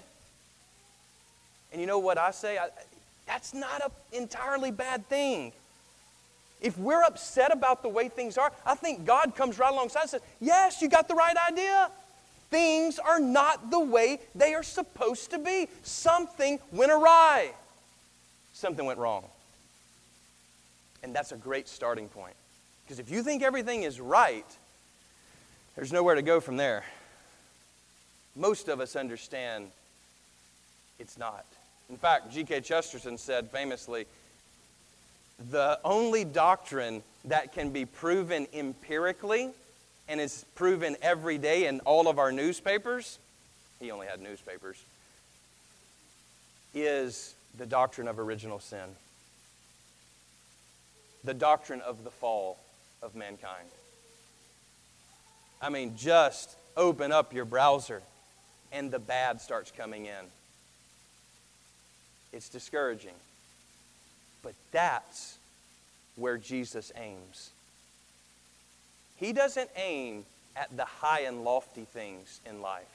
And 1.71 1.81
you 1.81 1.87
know 1.87 1.99
what 1.99 2.17
I 2.17 2.31
say? 2.31 2.57
I, 2.57 2.69
that's 3.27 3.53
not 3.53 3.83
an 3.83 3.91
entirely 4.11 4.71
bad 4.71 5.05
thing. 5.07 5.51
If 6.61 6.77
we're 6.77 7.03
upset 7.03 7.53
about 7.53 7.83
the 7.83 7.89
way 7.89 8.09
things 8.09 8.37
are, 8.37 8.51
I 8.65 8.75
think 8.75 9.05
God 9.05 9.35
comes 9.35 9.57
right 9.59 9.71
alongside 9.71 10.01
and 10.01 10.09
says, 10.09 10.21
Yes, 10.41 10.81
you 10.81 10.89
got 10.89 11.07
the 11.07 11.15
right 11.15 11.35
idea. 11.49 11.89
Things 12.49 12.97
are 12.99 13.19
not 13.19 13.69
the 13.69 13.79
way 13.79 14.19
they 14.33 14.55
are 14.55 14.63
supposed 14.63 15.31
to 15.31 15.39
be. 15.39 15.67
Something 15.83 16.59
went 16.71 16.91
awry, 16.91 17.51
something 18.53 18.85
went 18.85 18.99
wrong. 18.99 19.23
And 21.03 21.15
that's 21.15 21.31
a 21.31 21.37
great 21.37 21.69
starting 21.69 22.09
point. 22.09 22.35
Because 22.83 22.99
if 22.99 23.09
you 23.09 23.23
think 23.23 23.41
everything 23.41 23.83
is 23.83 24.01
right, 24.01 24.45
there's 25.75 25.93
nowhere 25.93 26.15
to 26.15 26.21
go 26.21 26.41
from 26.41 26.57
there. 26.57 26.83
Most 28.35 28.67
of 28.67 28.79
us 28.79 28.95
understand 28.95 29.67
it's 30.99 31.17
not. 31.17 31.45
In 31.89 31.97
fact, 31.97 32.31
G.K. 32.31 32.61
Chesterton 32.61 33.17
said 33.17 33.49
famously, 33.49 34.05
the 35.51 35.79
only 35.83 36.23
doctrine 36.23 37.01
that 37.25 37.53
can 37.53 37.71
be 37.71 37.85
proven 37.85 38.47
empirically 38.53 39.49
and 40.07 40.19
is 40.19 40.45
proven 40.55 40.97
every 41.01 41.37
day 41.37 41.67
in 41.67 41.79
all 41.81 42.07
of 42.07 42.19
our 42.19 42.31
newspapers, 42.31 43.19
he 43.79 43.91
only 43.91 44.07
had 44.07 44.21
newspapers, 44.21 44.83
is 46.73 47.33
the 47.57 47.65
doctrine 47.65 48.07
of 48.07 48.19
original 48.19 48.59
sin, 48.59 48.95
the 51.23 51.33
doctrine 51.33 51.81
of 51.81 52.03
the 52.03 52.11
fall 52.11 52.57
of 53.01 53.15
mankind. 53.15 53.69
I 55.61 55.69
mean, 55.69 55.95
just 55.97 56.55
open 56.77 57.11
up 57.11 57.33
your 57.33 57.45
browser 57.45 58.01
and 58.71 58.91
the 58.91 58.99
bad 58.99 59.41
starts 59.41 59.71
coming 59.71 60.05
in. 60.05 60.25
It's 62.31 62.49
discouraging. 62.49 63.15
But 64.43 64.53
that's 64.71 65.37
where 66.15 66.37
Jesus 66.37 66.91
aims. 66.95 67.51
He 69.17 69.33
doesn't 69.33 69.69
aim 69.75 70.25
at 70.55 70.75
the 70.75 70.85
high 70.85 71.21
and 71.21 71.43
lofty 71.43 71.85
things 71.85 72.39
in 72.45 72.61
life, 72.61 72.87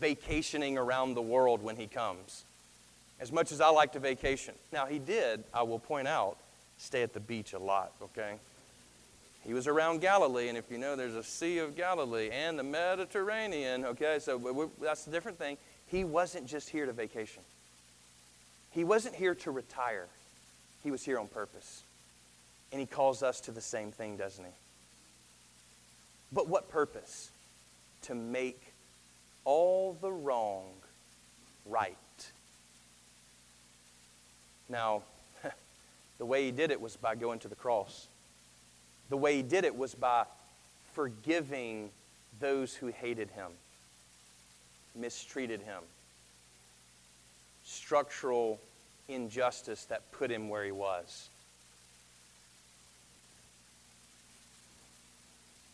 vacationing 0.00 0.78
around 0.78 1.14
the 1.14 1.22
world 1.22 1.62
when 1.62 1.76
he 1.76 1.86
comes. 1.86 2.44
As 3.20 3.30
much 3.30 3.52
as 3.52 3.60
I 3.60 3.68
like 3.68 3.92
to 3.92 4.00
vacation. 4.00 4.54
Now, 4.72 4.86
he 4.86 4.98
did, 4.98 5.44
I 5.54 5.62
will 5.62 5.78
point 5.78 6.08
out, 6.08 6.36
stay 6.78 7.02
at 7.02 7.14
the 7.14 7.20
beach 7.20 7.52
a 7.52 7.58
lot, 7.58 7.92
okay? 8.02 8.34
He 9.44 9.54
was 9.54 9.66
around 9.66 10.00
Galilee, 10.00 10.48
and 10.48 10.56
if 10.56 10.70
you 10.70 10.78
know, 10.78 10.94
there's 10.94 11.16
a 11.16 11.22
Sea 11.22 11.58
of 11.58 11.76
Galilee 11.76 12.30
and 12.30 12.58
the 12.58 12.62
Mediterranean, 12.62 13.84
okay? 13.84 14.18
So 14.20 14.70
that's 14.80 15.06
a 15.06 15.10
different 15.10 15.38
thing. 15.38 15.56
He 15.86 16.04
wasn't 16.04 16.46
just 16.46 16.70
here 16.70 16.86
to 16.86 16.92
vacation, 16.92 17.42
he 18.70 18.84
wasn't 18.84 19.14
here 19.14 19.34
to 19.36 19.50
retire, 19.50 20.06
he 20.82 20.90
was 20.90 21.02
here 21.02 21.18
on 21.18 21.28
purpose. 21.28 21.82
And 22.70 22.80
he 22.80 22.86
calls 22.86 23.22
us 23.22 23.42
to 23.42 23.50
the 23.50 23.60
same 23.60 23.92
thing, 23.92 24.16
doesn't 24.16 24.42
he? 24.42 24.50
But 26.32 26.48
what 26.48 26.70
purpose? 26.70 27.30
To 28.02 28.14
make 28.14 28.72
all 29.44 29.96
the 30.00 30.10
wrong 30.10 30.64
right. 31.66 31.96
Now, 34.70 35.02
the 36.18 36.24
way 36.24 36.46
he 36.46 36.50
did 36.50 36.70
it 36.70 36.80
was 36.80 36.96
by 36.96 37.14
going 37.14 37.40
to 37.40 37.48
the 37.48 37.54
cross. 37.54 38.08
The 39.12 39.18
way 39.18 39.36
he 39.36 39.42
did 39.42 39.66
it 39.66 39.76
was 39.76 39.94
by 39.94 40.24
forgiving 40.94 41.90
those 42.40 42.74
who 42.74 42.86
hated 42.86 43.28
him, 43.32 43.48
mistreated 44.94 45.60
him, 45.60 45.82
structural 47.62 48.58
injustice 49.08 49.84
that 49.84 50.10
put 50.12 50.30
him 50.30 50.48
where 50.48 50.64
he 50.64 50.72
was. 50.72 51.28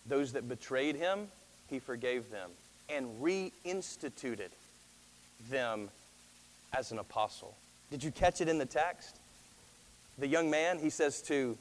Those 0.09 0.33
that 0.33 0.49
betrayed 0.49 0.97
him, 0.97 1.29
he 1.71 1.79
forgave 1.79 2.33
them 2.33 2.51
and 2.89 3.07
reinstituted 3.23 4.51
them 5.49 5.91
as 6.73 6.91
an 6.91 6.99
apostle. 6.99 7.55
Did 7.93 8.03
you 8.03 8.11
catch 8.11 8.41
it 8.41 8.49
in 8.49 8.59
the 8.59 8.67
text? 8.67 9.15
The 10.19 10.27
young 10.27 10.51
man, 10.51 10.81
he 10.81 10.91
says 10.91 11.23
to 11.23 11.57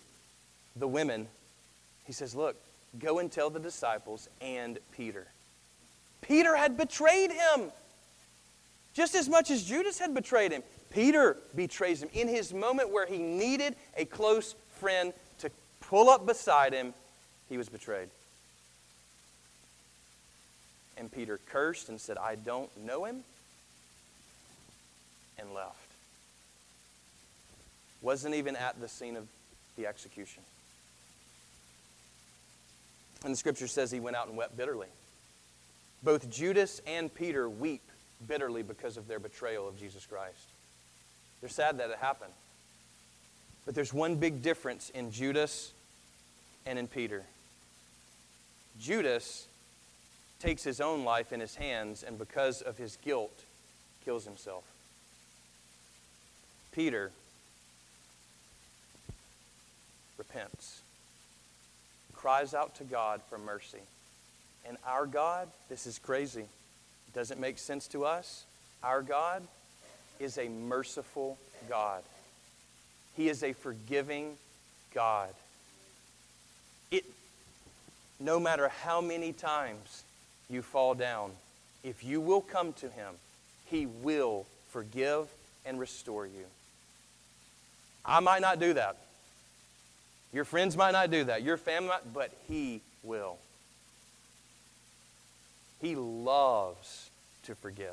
the 0.75 0.87
women, 0.87 1.27
he 2.07 2.13
says, 2.13 2.33
Look, 2.33 2.55
go 2.97 3.19
and 3.19 3.31
tell 3.31 3.49
the 3.49 3.59
disciples 3.59 4.29
and 4.41 4.79
Peter. 4.93 5.27
Peter 6.21 6.55
had 6.55 6.77
betrayed 6.77 7.31
him 7.31 7.71
just 8.93 9.13
as 9.13 9.29
much 9.29 9.51
as 9.51 9.63
Judas 9.63 9.99
had 9.99 10.15
betrayed 10.15 10.51
him. 10.51 10.63
Peter 10.89 11.37
betrays 11.55 12.01
him 12.01 12.09
in 12.13 12.27
his 12.27 12.53
moment 12.53 12.89
where 12.89 13.05
he 13.05 13.19
needed 13.19 13.75
a 13.95 14.05
close 14.05 14.55
friend 14.79 15.13
to 15.39 15.51
pull 15.81 16.09
up 16.09 16.25
beside 16.25 16.73
him, 16.73 16.93
he 17.49 17.57
was 17.57 17.69
betrayed. 17.69 18.09
And 20.97 21.11
Peter 21.11 21.39
cursed 21.51 21.89
and 21.89 22.01
said, 22.01 22.17
I 22.17 22.35
don't 22.35 22.75
know 22.85 23.05
him, 23.05 23.23
and 25.37 25.53
left. 25.53 25.75
Wasn't 28.01 28.33
even 28.33 28.55
at 28.55 28.79
the 28.81 28.87
scene 28.87 29.15
of 29.15 29.27
the 29.75 29.85
execution. 29.85 30.41
And 33.23 33.33
the 33.33 33.37
scripture 33.37 33.67
says 33.67 33.91
he 33.91 33.99
went 33.99 34.15
out 34.15 34.27
and 34.27 34.37
wept 34.37 34.55
bitterly. 34.55 34.87
Both 36.03 36.29
Judas 36.29 36.81
and 36.85 37.13
Peter 37.13 37.49
weep 37.49 37.81
bitterly 38.27 38.63
because 38.63 38.97
of 38.97 39.07
their 39.07 39.19
betrayal 39.19 39.67
of 39.67 39.79
Jesus 39.79 40.05
Christ. 40.05 40.47
They're 41.41 41.49
sad 41.49 41.79
that 41.79 41.89
it 41.89 41.97
happened. 41.97 42.33
But 43.65 43.75
there's 43.75 43.93
one 43.93 44.15
big 44.15 44.41
difference 44.41 44.89
in 44.91 45.11
Judas 45.11 45.73
and 46.65 46.79
in 46.79 46.87
Peter. 46.87 47.23
Judas 48.79 49.47
takes 50.39 50.63
his 50.63 50.79
own 50.79 51.03
life 51.03 51.33
in 51.33 51.39
his 51.39 51.55
hands 51.55 52.03
and 52.03 52.17
because 52.17 52.61
of 52.61 52.77
his 52.77 52.97
guilt 53.03 53.43
kills 54.05 54.25
himself. 54.25 54.63
Peter 56.71 57.11
repents, 60.17 60.81
cries 62.17 62.53
out 62.53 62.75
to 62.75 62.83
God 62.83 63.21
for 63.29 63.37
mercy. 63.37 63.79
And 64.67 64.77
our 64.85 65.05
God, 65.05 65.47
this 65.69 65.87
is 65.87 65.97
crazy. 65.97 66.41
It 66.41 67.13
doesn't 67.13 67.39
make 67.39 67.57
sense 67.57 67.87
to 67.89 68.03
us. 68.03 68.43
Our 68.83 69.01
God 69.01 69.43
is 70.19 70.37
a 70.37 70.49
merciful 70.49 71.37
God. 71.69 72.03
He 73.15 73.29
is 73.29 73.43
a 73.43 73.53
forgiving 73.53 74.33
God. 74.93 75.29
It, 76.91 77.05
no 78.19 78.39
matter 78.39 78.67
how 78.67 78.99
many 78.99 79.31
times 79.31 80.03
you 80.49 80.61
fall 80.61 80.95
down, 80.95 81.31
if 81.83 82.03
you 82.03 82.19
will 82.19 82.41
come 82.41 82.73
to 82.73 82.89
Him, 82.89 83.13
He 83.65 83.85
will 83.85 84.45
forgive 84.69 85.27
and 85.65 85.79
restore 85.79 86.25
you. 86.25 86.45
I 88.05 88.19
might 88.19 88.41
not 88.41 88.59
do 88.59 88.73
that. 88.73 88.97
Your 90.37 90.45
friends 90.45 90.77
might 90.77 90.91
not 90.91 91.09
do 91.09 91.23
that. 91.23 91.41
Your 91.41 91.57
family 91.57 91.89
might, 91.89 92.13
but 92.13 92.29
He 92.47 92.81
will. 93.01 93.39
He 95.81 95.95
loves 95.95 97.09
to 97.45 97.55
forgive. 97.55 97.89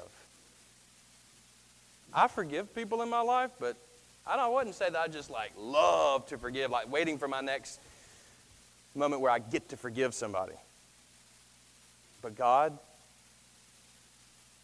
I 2.13 2.29
forgive 2.29 2.75
people 2.75 3.01
in 3.01 3.09
my 3.09 3.23
life, 3.23 3.51
but 3.59 3.79
I, 4.27 4.37
don't, 4.37 4.45
I 4.45 4.49
wouldn't 4.49 4.75
say 4.75 4.91
that 4.91 5.01
I 5.01 5.09
just 5.09 5.31
like 5.31 5.53
love 5.57 6.27
to 6.27 6.37
forgive, 6.37 6.71
like 6.71 6.93
waiting 6.93 7.17
for 7.17 7.29
my 7.29 7.41
next 7.41 7.81
moment 8.95 9.23
where 9.23 9.33
I 9.33 9.39
get 9.39 9.71
to 9.71 9.79
forgive 9.79 10.13
somebody. 10.13 10.53
But 12.21 12.37
God, 12.37 12.79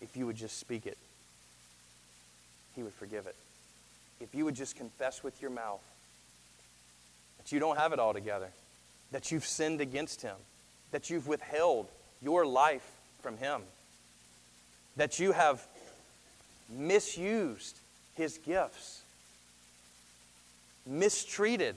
if 0.02 0.18
you 0.18 0.26
would 0.26 0.36
just 0.36 0.58
speak 0.58 0.84
it, 0.84 0.98
He 2.76 2.82
would 2.82 2.92
forgive 2.92 3.26
it. 3.26 3.36
If 4.20 4.34
you 4.34 4.44
would 4.44 4.54
just 4.54 4.76
confess 4.76 5.24
with 5.24 5.40
your 5.40 5.50
mouth 5.50 5.80
you 7.52 7.60
don't 7.60 7.78
have 7.78 7.92
it 7.92 7.98
all 7.98 8.12
together, 8.12 8.48
that 9.12 9.30
you've 9.30 9.46
sinned 9.46 9.80
against 9.80 10.22
Him, 10.22 10.36
that 10.92 11.10
you've 11.10 11.26
withheld 11.26 11.88
your 12.22 12.46
life 12.46 12.88
from 13.22 13.36
Him, 13.36 13.62
that 14.96 15.18
you 15.18 15.32
have 15.32 15.64
misused 16.68 17.76
His 18.16 18.38
gifts, 18.38 19.02
mistreated 20.86 21.76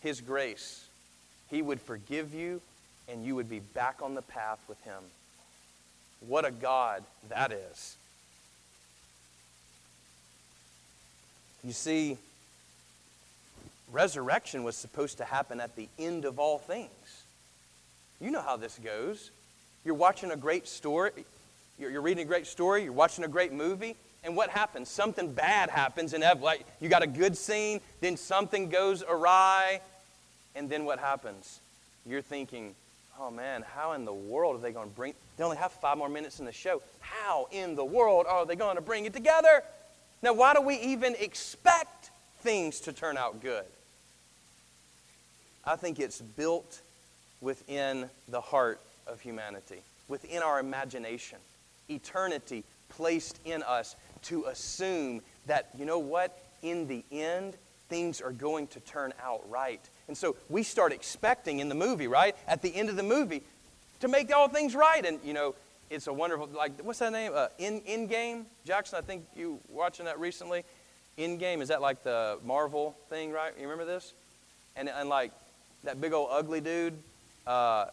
His 0.00 0.20
grace, 0.20 0.84
He 1.50 1.62
would 1.62 1.80
forgive 1.80 2.34
you 2.34 2.60
and 3.08 3.24
you 3.24 3.34
would 3.34 3.48
be 3.48 3.60
back 3.60 3.96
on 4.02 4.14
the 4.14 4.22
path 4.22 4.58
with 4.68 4.82
Him. 4.84 5.02
What 6.26 6.44
a 6.44 6.50
God 6.50 7.02
that 7.30 7.52
is. 7.52 7.96
You 11.64 11.72
see, 11.72 12.18
resurrection 13.92 14.64
was 14.64 14.76
supposed 14.76 15.18
to 15.18 15.24
happen 15.24 15.60
at 15.60 15.76
the 15.76 15.88
end 15.98 16.24
of 16.24 16.38
all 16.38 16.58
things. 16.58 17.24
You 18.20 18.30
know 18.30 18.42
how 18.42 18.56
this 18.56 18.78
goes. 18.82 19.30
You're 19.84 19.94
watching 19.94 20.30
a 20.30 20.36
great 20.36 20.68
story, 20.68 21.12
you're, 21.78 22.00
reading 22.00 22.24
a 22.24 22.28
great 22.28 22.46
story, 22.46 22.84
you're 22.84 22.92
watching 22.92 23.24
a 23.24 23.28
great 23.28 23.52
movie, 23.52 23.96
and 24.24 24.36
what 24.36 24.50
happens? 24.50 24.88
Something 24.88 25.32
bad 25.32 25.70
happens, 25.70 26.12
and 26.12 26.24
like 26.40 26.66
you 26.80 26.88
got 26.88 27.02
a 27.02 27.06
good 27.06 27.36
scene, 27.36 27.80
then 28.00 28.16
something 28.16 28.68
goes 28.68 29.04
awry, 29.08 29.80
and 30.54 30.68
then 30.68 30.84
what 30.84 30.98
happens? 30.98 31.60
You're 32.04 32.22
thinking, 32.22 32.74
oh 33.20 33.30
man, 33.30 33.64
how 33.74 33.92
in 33.92 34.04
the 34.04 34.12
world 34.12 34.56
are 34.56 34.62
they 34.62 34.72
going 34.72 34.90
to 34.90 34.94
bring? 34.94 35.14
They 35.36 35.44
only 35.44 35.56
have 35.56 35.72
five 35.72 35.96
more 35.96 36.08
minutes 36.08 36.40
in 36.40 36.46
the 36.46 36.52
show. 36.52 36.82
How 37.00 37.46
in 37.52 37.76
the 37.76 37.84
world 37.84 38.26
are 38.28 38.44
they 38.44 38.56
going 38.56 38.76
to 38.76 38.82
bring 38.82 39.04
it 39.04 39.12
together? 39.12 39.62
Now, 40.20 40.32
why 40.32 40.52
do 40.54 40.60
we 40.60 40.76
even 40.78 41.14
expect 41.20 42.10
things 42.40 42.80
to 42.80 42.92
turn 42.92 43.16
out 43.16 43.40
good? 43.40 43.64
I 45.68 45.76
think 45.76 46.00
it's 46.00 46.22
built 46.22 46.80
within 47.42 48.08
the 48.28 48.40
heart 48.40 48.80
of 49.06 49.20
humanity, 49.20 49.82
within 50.08 50.42
our 50.42 50.58
imagination. 50.60 51.36
Eternity 51.90 52.64
placed 52.88 53.38
in 53.44 53.62
us 53.62 53.94
to 54.22 54.46
assume 54.46 55.20
that, 55.46 55.68
you 55.78 55.84
know 55.84 55.98
what, 55.98 56.42
in 56.62 56.88
the 56.88 57.04
end, 57.12 57.54
things 57.90 58.22
are 58.22 58.32
going 58.32 58.66
to 58.68 58.80
turn 58.80 59.12
out 59.22 59.42
right. 59.50 59.80
And 60.08 60.16
so 60.16 60.36
we 60.48 60.62
start 60.62 60.90
expecting 60.90 61.58
in 61.58 61.68
the 61.68 61.74
movie, 61.74 62.08
right, 62.08 62.34
at 62.46 62.62
the 62.62 62.74
end 62.74 62.88
of 62.88 62.96
the 62.96 63.02
movie, 63.02 63.42
to 64.00 64.08
make 64.08 64.34
all 64.34 64.48
things 64.48 64.74
right. 64.74 65.04
And, 65.04 65.18
you 65.22 65.34
know, 65.34 65.54
it's 65.90 66.06
a 66.06 66.12
wonderful, 66.12 66.48
like, 66.48 66.80
what's 66.80 67.00
that 67.00 67.12
name? 67.12 67.32
Uh, 67.34 67.48
Endgame 67.60 68.44
Jackson, 68.64 68.98
I 68.98 69.02
think 69.02 69.26
you 69.36 69.60
were 69.68 69.82
watching 69.82 70.06
that 70.06 70.18
recently. 70.18 70.64
Endgame, 71.18 71.60
is 71.60 71.68
that 71.68 71.82
like 71.82 72.02
the 72.04 72.38
Marvel 72.42 72.96
thing, 73.10 73.32
right? 73.32 73.52
You 73.54 73.68
remember 73.68 73.84
this? 73.84 74.14
And, 74.74 74.88
and 74.88 75.10
like, 75.10 75.32
that 75.84 76.00
big 76.00 76.12
old 76.12 76.28
ugly 76.30 76.60
dude 76.60 76.94
uh, 77.46 77.86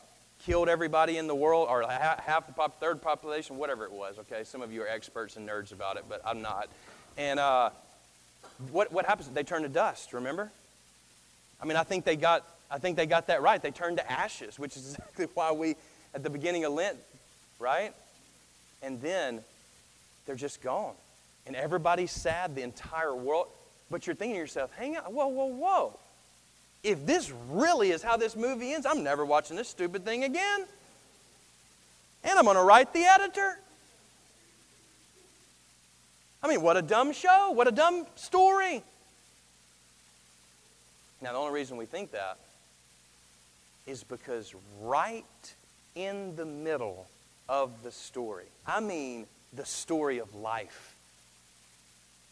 killed 0.46 0.70
everybody 0.70 1.18
in 1.18 1.28
the 1.28 1.36
world, 1.36 1.68
or 1.70 1.84
half 1.88 2.48
the 2.48 2.54
pop, 2.54 2.80
third 2.80 3.02
population, 3.02 3.58
whatever 3.58 3.86
it 3.86 3.92
was. 3.92 4.20
Okay, 4.20 4.44
some 4.44 4.62
of 4.62 4.72
you 4.72 4.84
are 4.84 4.88
experts 4.88 5.38
and 5.38 5.48
nerds 5.48 5.72
about 5.72 5.98
it, 5.98 6.06
but 6.08 6.22
I'm 6.26 6.42
not. 6.42 6.70
And 7.18 7.40
uh, 7.40 7.70
what 8.72 8.92
what 8.92 9.06
happens? 9.06 9.30
They 9.30 9.44
turn 9.44 9.64
to 9.64 9.70
dust. 9.70 10.14
Remember? 10.14 10.52
I 11.62 11.66
mean, 11.66 11.78
I 11.78 11.84
think 11.84 12.06
they 12.06 12.16
got 12.16 12.44
I 12.70 12.80
think 12.80 12.98
they 12.98 13.06
got 13.06 13.28
that 13.28 13.42
right. 13.42 13.62
They 13.62 13.72
turned 13.72 13.98
to 13.98 14.12
ashes, 14.12 14.60
which 14.60 14.76
is 14.76 14.94
exactly 14.96 15.28
why 15.34 15.52
we 15.52 15.76
at 16.14 16.24
the 16.24 16.30
beginning 16.30 16.66
of 16.66 16.74
Lent, 16.74 16.98
right? 17.60 17.94
And 18.82 19.02
then 19.02 19.42
they're 20.26 20.36
just 20.36 20.62
gone, 20.62 20.94
and 21.48 21.56
everybody's 21.56 22.12
sad. 22.12 22.56
The 22.56 22.64
entire 22.64 23.16
world. 23.16 23.48
But 23.92 24.08
you're 24.08 24.16
thinking 24.16 24.34
to 24.34 24.40
yourself, 24.40 24.72
hang 24.76 24.98
on, 24.98 25.04
whoa, 25.04 25.28
whoa, 25.28 25.46
whoa 25.46 26.00
if 26.86 27.06
this 27.06 27.34
really 27.50 27.90
is 27.90 28.04
how 28.04 28.16
this 28.16 28.36
movie 28.36 28.74
ends, 28.74 28.86
I'm 28.86 29.04
never 29.04 29.26
watching 29.26 29.58
this 29.58 29.68
stupid 29.68 30.06
thing 30.06 30.24
again. 30.24 30.66
And 32.24 32.38
I'm 32.38 32.46
going 32.46 32.58
to 32.58 32.64
write 32.64 32.94
the 32.94 33.04
editor. 33.04 33.60
I 36.44 36.48
mean, 36.48 36.62
what 36.62 36.78
a 36.78 36.84
dumb 36.84 37.12
show. 37.12 37.52
What 37.52 37.68
a 37.68 37.72
dumb 37.72 38.06
story. 38.16 38.84
Now, 41.22 41.34
the 41.34 41.40
only 41.40 41.54
reason 41.54 41.78
we 41.78 41.86
think 41.86 42.12
that 42.12 42.38
is 43.88 44.04
because 44.04 44.54
right 44.82 45.26
in 45.96 46.36
the 46.36 46.46
middle 46.46 47.08
of 47.50 47.72
the 47.84 47.92
story, 47.92 48.46
I 48.68 48.80
mean 48.80 49.26
the 49.54 49.66
story 49.66 50.20
of 50.20 50.36
life, 50.36 50.96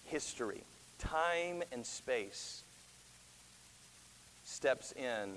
history, 0.05 0.61
time 0.99 1.63
and 1.71 1.85
space, 1.85 2.62
steps 4.63 4.93
in 4.93 5.33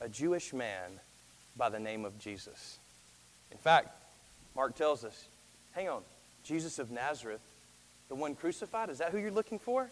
a 0.00 0.08
Jewish 0.08 0.52
man 0.52 0.90
by 1.56 1.68
the 1.68 1.78
name 1.78 2.04
of 2.04 2.18
Jesus. 2.18 2.80
In 3.52 3.58
fact, 3.58 3.96
Mark 4.56 4.74
tells 4.74 5.04
us 5.04 5.26
hang 5.70 5.88
on, 5.88 6.02
Jesus 6.42 6.80
of 6.80 6.90
Nazareth, 6.90 7.38
the 8.08 8.16
one 8.16 8.34
crucified, 8.34 8.90
is 8.90 8.98
that 8.98 9.12
who 9.12 9.18
you're 9.18 9.30
looking 9.30 9.60
for? 9.60 9.88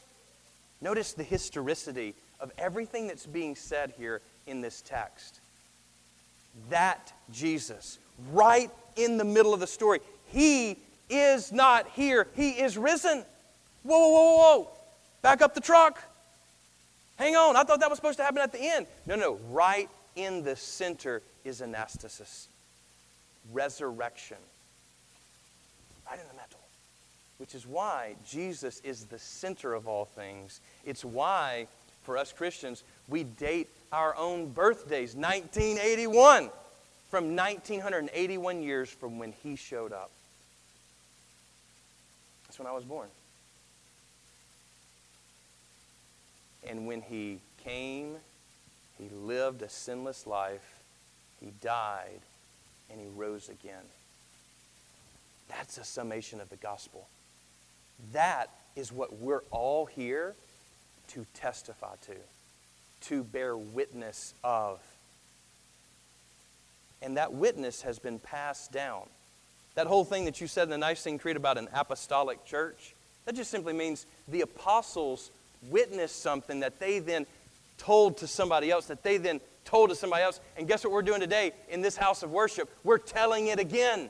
Notice 0.81 1.13
the 1.13 1.23
historicity 1.23 2.17
of 2.41 2.51
everything 2.59 3.07
that's 3.07 3.27
being 3.27 3.55
said 3.55 3.93
here 3.97 4.21
in 4.49 4.61
this 4.61 4.81
text. 4.81 5.39
That 6.69 7.13
Jesus, 7.33 8.01
right 8.33 8.73
in 8.97 9.19
the 9.19 9.25
middle 9.25 9.55
of 9.55 9.61
the 9.61 9.69
story, 9.69 10.01
he 10.33 10.79
is 11.09 11.53
not 11.53 11.89
here, 11.91 12.27
he 12.35 12.51
is 12.51 12.77
risen. 12.77 13.25
Whoa, 13.85 13.99
whoa, 13.99 14.09
whoa, 14.09 14.37
whoa. 14.37 14.69
Back 15.23 15.43
up 15.43 15.55
the 15.55 15.61
truck. 15.61 16.03
Hang 17.23 17.37
on, 17.37 17.55
I 17.55 17.63
thought 17.63 17.79
that 17.79 17.89
was 17.89 17.99
supposed 17.99 18.19
to 18.19 18.25
happen 18.25 18.43
at 18.43 18.51
the 18.51 18.61
end. 18.61 18.89
No, 19.07 19.15
no, 19.15 19.39
right 19.53 19.89
in 20.17 20.43
the 20.43 20.57
center 20.57 21.23
is 21.45 21.61
anastasis, 21.61 22.49
resurrection. 23.53 24.39
Right 26.05 26.19
in 26.19 26.27
the 26.27 26.35
middle. 26.35 26.59
Which 27.39 27.55
is 27.55 27.65
why 27.65 28.17
Jesus 28.29 28.81
is 28.81 29.05
the 29.05 29.21
center 29.21 29.73
of 29.73 29.87
all 29.87 30.05
things. 30.05 30.59
It's 30.85 31.05
why, 31.05 31.69
for 32.03 32.19
us 32.19 32.33
Christians, 32.33 32.83
we 33.07 33.23
date 33.23 33.69
our 33.93 34.17
own 34.17 34.51
birthdays, 34.51 35.15
1981, 35.15 36.51
from 37.09 37.37
1981 37.37 38.63
years 38.65 38.91
from 38.91 39.21
when 39.21 39.33
he 39.45 39.55
showed 39.55 39.93
up. 39.93 40.11
That's 42.49 42.59
when 42.59 42.67
I 42.67 42.73
was 42.73 42.83
born. 42.83 43.07
And 46.69 46.87
when 46.87 47.03
he 47.03 47.41
came, 47.65 48.17
he 48.99 49.09
lived 49.15 49.63
a 49.63 49.69
sinless 49.69 50.27
life, 50.27 50.81
he 51.41 51.53
died, 51.61 52.21
and 52.91 53.01
he 53.01 53.07
rose 53.17 53.49
again. 53.49 53.85
That's 55.49 55.79
a 55.79 55.85
summation 55.85 56.41
of 56.41 56.49
the 56.51 56.57
gospel. 56.57 57.09
That 58.13 58.51
is 58.77 58.93
what 58.93 59.19
we're 59.19 59.43
all 59.51 59.87
here 59.87 60.35
to 61.09 61.27
testify 61.35 61.95
to, 62.07 62.15
to 63.09 63.25
bear 63.25 63.57
witness 63.57 64.35
of. 64.43 64.81
And 67.03 67.17
that 67.17 67.33
witness 67.33 67.83
has 67.83 67.99
been 67.99 68.19
passed 68.19 68.73
down. 68.73 69.09
That 69.75 69.87
whole 69.87 70.05
thing 70.05 70.27
that 70.27 70.41
you 70.41 70.47
said 70.47 70.65
in 70.65 70.71
the 70.71 70.79
Nicene 70.79 71.19
Creed 71.19 71.37
about 71.37 71.59
an 71.59 71.69
apostolic 71.73 72.45
church, 72.45 72.95
that 73.25 73.35
just 73.35 73.51
simply 73.51 73.73
means 73.73 74.07
the 74.29 74.43
apostles 74.43 75.31
witnessed 75.71 76.23
something 76.23 76.61
that 76.61 76.79
they 76.79 76.99
then 76.99 77.27
told 77.79 78.19
to 78.19 78.27
somebody 78.27 78.71
else, 78.71 78.87
that 78.87 79.03
they 79.03 79.17
then 79.17 79.41
told 79.65 79.91
to 79.91 79.97
somebody 79.97 80.23
else. 80.23 80.41
And 80.57 80.69
guess 80.69 80.85
what 80.85 80.93
we're 80.93 81.03
doing 81.03 81.21
today 81.21 81.53
in 81.69 81.83
this 81.83 81.97
house 81.97 82.23
of 82.23 82.31
worship? 82.31 82.71
We're 82.85 82.99
telling 82.99 83.49
it 83.49 83.59
again. 83.59 84.09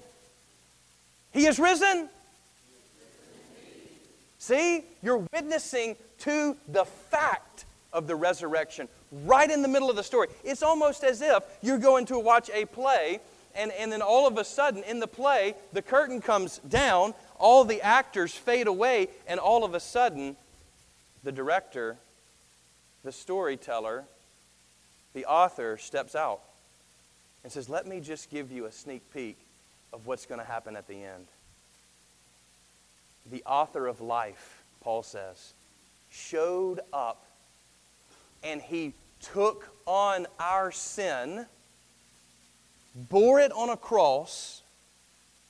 He 1.33 1.47
is 1.47 1.59
risen. 1.59 2.09
See, 4.38 4.85
you're 5.03 5.25
witnessing 5.33 5.97
to 6.21 6.57
the 6.69 6.85
fact 6.85 7.65
of 7.93 8.07
the 8.07 8.17
resurrection 8.17 8.88
right 9.25 9.51
in 9.51 9.62
the 9.62 9.69
middle 9.69 9.91
of 9.91 9.97
the 9.97 10.03
story. 10.03 10.29
It's 10.43 10.62
almost 10.62 11.05
as 11.05 11.21
if 11.23 11.45
you're 11.62 11.79
going 11.79 12.07
to 12.07 12.19
watch 12.19 12.51
a 12.53 12.65
play, 12.65 13.21
and, 13.55 13.71
and 13.73 13.93
then 13.93 14.03
all 14.03 14.27
of 14.27 14.38
a 14.38 14.45
sudden 14.45 14.83
in 14.85 14.99
the 14.99 15.07
play, 15.07 15.55
the 15.73 15.83
curtain 15.83 16.21
comes 16.21 16.59
down, 16.69 17.15
all 17.38 17.65
the 17.65 17.83
actors 17.83 18.35
fade 18.35 18.67
away, 18.67 19.09
and 19.27 19.38
all 19.38 19.65
of 19.65 19.75
a 19.75 19.81
sudden, 19.81 20.37
the 21.24 21.32
director, 21.32 21.96
the 23.04 23.12
storyteller, 23.12 24.04
the 25.14 25.24
author 25.26 25.76
steps 25.76 26.14
out 26.14 26.40
and 27.42 27.52
says, 27.52 27.68
Let 27.68 27.87
me 27.87 28.00
just 28.00 28.30
give 28.30 28.50
you 28.50 28.66
a 28.66 28.72
sneak 28.72 29.02
peek 29.12 29.37
of 29.92 30.06
what's 30.06 30.26
going 30.26 30.40
to 30.40 30.46
happen 30.46 30.76
at 30.76 30.88
the 30.88 31.02
end. 31.02 31.26
The 33.30 33.42
author 33.44 33.87
of 33.87 34.00
life, 34.00 34.62
Paul 34.80 35.02
says, 35.02 35.52
showed 36.11 36.80
up 36.92 37.24
and 38.42 38.61
he 38.61 38.92
took 39.20 39.68
on 39.87 40.26
our 40.40 40.72
sin, 40.72 41.46
bore 43.08 43.40
it 43.40 43.52
on 43.52 43.70
a 43.70 43.76
cross, 43.76 44.62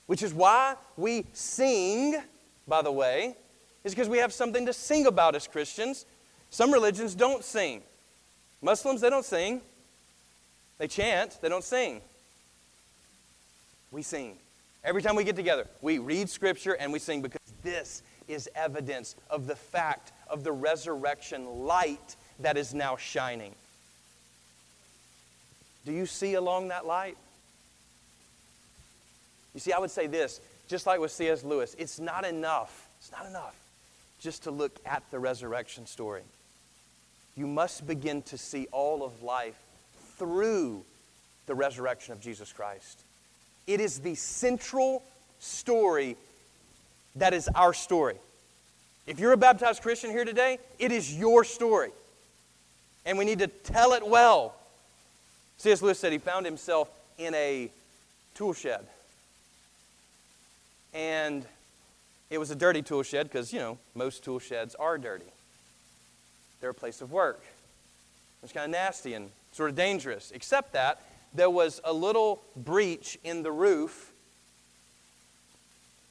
which 0.07 0.23
is 0.23 0.35
why 0.35 0.77
we 0.97 1.25
sing, 1.33 2.21
by 2.69 2.83
the 2.83 2.93
way, 2.93 3.37
is 3.85 3.95
because 3.95 4.09
we 4.09 4.19
have 4.19 4.33
something 4.33 4.67
to 4.67 4.73
sing 4.73 5.07
about 5.07 5.35
as 5.35 5.47
Christians. 5.47 6.07
Some 6.51 6.73
religions 6.73 7.15
don't 7.15 7.45
sing. 7.45 7.83
Muslims, 8.61 9.01
they 9.01 9.11
don't 9.11 9.25
sing. 9.25 9.61
They 10.79 10.87
chant, 10.87 11.39
they 11.41 11.49
don't 11.49 11.65
sing. 11.65 12.01
We 13.91 14.03
sing. 14.03 14.37
Every 14.85 15.03
time 15.03 15.17
we 15.17 15.25
get 15.25 15.37
together, 15.37 15.67
we 15.81 15.99
read 15.99 16.29
Scripture 16.29 16.77
and 16.79 16.93
we 16.93 16.99
sing 16.99 17.23
because 17.23 17.41
this 17.63 18.03
is 18.29 18.49
evidence 18.55 19.17
of 19.31 19.47
the 19.47 19.57
fact 19.57 20.13
of 20.29 20.45
the 20.45 20.53
resurrection 20.53 21.65
light 21.65 22.17
that 22.41 22.57
is 22.57 22.73
now 22.73 22.97
shining. 22.97 23.55
Do 25.85 25.93
you 25.93 26.07
see 26.07 26.35
along 26.35 26.69
that 26.69 26.87
light? 26.87 27.17
You 29.55 29.61
see, 29.61 29.73
I 29.73 29.79
would 29.79 29.91
say 29.91 30.07
this, 30.07 30.41
just 30.69 30.87
like 30.87 31.01
with 31.01 31.11
C.S. 31.11 31.45
Lewis, 31.45 31.75
it's 31.79 31.99
not 31.99 32.25
enough. 32.25 32.89
It's 32.99 33.13
not 33.13 33.27
enough 33.27 33.57
just 34.23 34.45
to 34.45 34.51
look 34.51 34.79
at 34.87 35.03
the 35.11 35.19
resurrection 35.19 35.87
story. 35.87 36.23
You 37.37 37.47
must 37.47 37.87
begin 37.87 38.23
to 38.23 38.39
see 38.39 38.69
all 38.71 39.05
of 39.05 39.23
life 39.23 39.59
through 40.17 40.85
the 41.47 41.55
resurrection 41.55 42.13
of 42.13 42.21
Jesus 42.21 42.53
Christ. 42.53 43.01
It 43.67 43.81
is 43.81 43.99
the 43.99 44.15
central 44.15 45.03
story 45.41 46.17
that 47.17 47.35
is 47.35 47.49
our 47.55 47.75
story. 47.75 48.17
If 49.07 49.19
you're 49.19 49.33
a 49.33 49.37
baptized 49.37 49.83
Christian 49.83 50.11
here 50.11 50.25
today, 50.25 50.59
it 50.79 50.93
is 50.93 51.13
your 51.13 51.43
story. 51.43 51.91
And 53.05 53.19
we 53.19 53.25
need 53.25 53.41
to 53.41 53.49
tell 53.49 53.93
it 53.95 54.07
well. 54.07 54.55
C.S. 55.59 55.83
Lewis 55.83 55.99
said 55.99 56.13
he 56.13 56.19
found 56.19 56.47
himself 56.47 56.89
in 57.19 57.35
a 57.35 57.71
tool 58.35 58.53
shed. 58.53 58.87
And 60.95 61.45
it 62.33 62.39
was 62.39 62.51
a 62.51 62.57
dirty 62.57 62.81
tool 62.81 63.03
shed 63.03 63.29
because, 63.29 63.53
you 63.53 63.59
know, 63.59 63.79
most 63.95 64.25
tool 64.25 64.39
sheds 64.39 64.75
are 64.77 64.97
dirty. 64.97 65.27
They're 66.61 66.71
a 66.71 66.75
place 66.75 67.03
of 67.03 67.13
work. 67.13 67.45
It's 68.43 68.55
kind 68.55 68.65
of 68.65 68.71
nasty 68.71 69.13
and 69.13 69.31
sort 69.53 69.69
of 69.69 69.77
dangerous, 69.77 70.33
except 70.35 70.73
that 70.73 71.03
there 71.35 71.51
was 71.51 71.83
a 71.85 71.93
little 71.93 72.43
breach 72.57 73.19
in 73.23 73.43
the 73.43 73.53
roof 73.53 74.13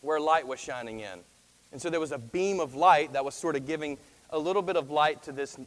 where 0.01 0.19
light 0.19 0.45
was 0.45 0.59
shining 0.59 0.99
in. 0.99 1.19
And 1.71 1.81
so 1.81 1.89
there 1.89 1.99
was 1.99 2.11
a 2.11 2.19
beam 2.19 2.59
of 2.59 2.75
light 2.75 3.13
that 3.13 3.25
was 3.25 3.33
sort 3.33 3.55
of 3.55 3.65
giving 3.65 3.97
a 4.29 4.37
little 4.37 4.61
bit 4.61 4.75
of 4.75 4.91
light 4.91 5.23
to 5.23 5.31
this 5.31 5.57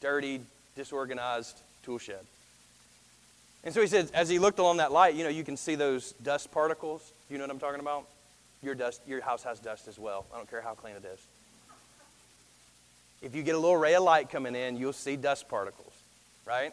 dirty, 0.00 0.40
disorganized 0.74 1.60
tool 1.82 1.98
shed. 1.98 2.20
And 3.62 3.74
so 3.74 3.82
he 3.82 3.86
said, 3.86 4.10
as 4.14 4.30
he 4.30 4.38
looked 4.38 4.58
along 4.58 4.78
that 4.78 4.90
light, 4.90 5.14
you 5.14 5.22
know, 5.22 5.30
you 5.30 5.44
can 5.44 5.58
see 5.58 5.74
those 5.74 6.12
dust 6.22 6.50
particles. 6.50 7.12
You 7.28 7.36
know 7.36 7.44
what 7.44 7.50
I'm 7.50 7.58
talking 7.58 7.80
about? 7.80 8.06
Your, 8.62 8.74
dust, 8.74 9.00
your 9.06 9.20
house 9.20 9.42
has 9.42 9.58
dust 9.58 9.88
as 9.88 9.98
well. 9.98 10.24
I 10.32 10.36
don't 10.36 10.48
care 10.48 10.62
how 10.62 10.74
clean 10.74 10.94
it 10.94 11.04
is. 11.04 11.20
If 13.20 13.34
you 13.34 13.42
get 13.42 13.54
a 13.54 13.58
little 13.58 13.76
ray 13.76 13.94
of 13.94 14.02
light 14.02 14.30
coming 14.30 14.54
in, 14.54 14.76
you'll 14.76 14.92
see 14.92 15.16
dust 15.16 15.48
particles, 15.48 15.92
right? 16.46 16.72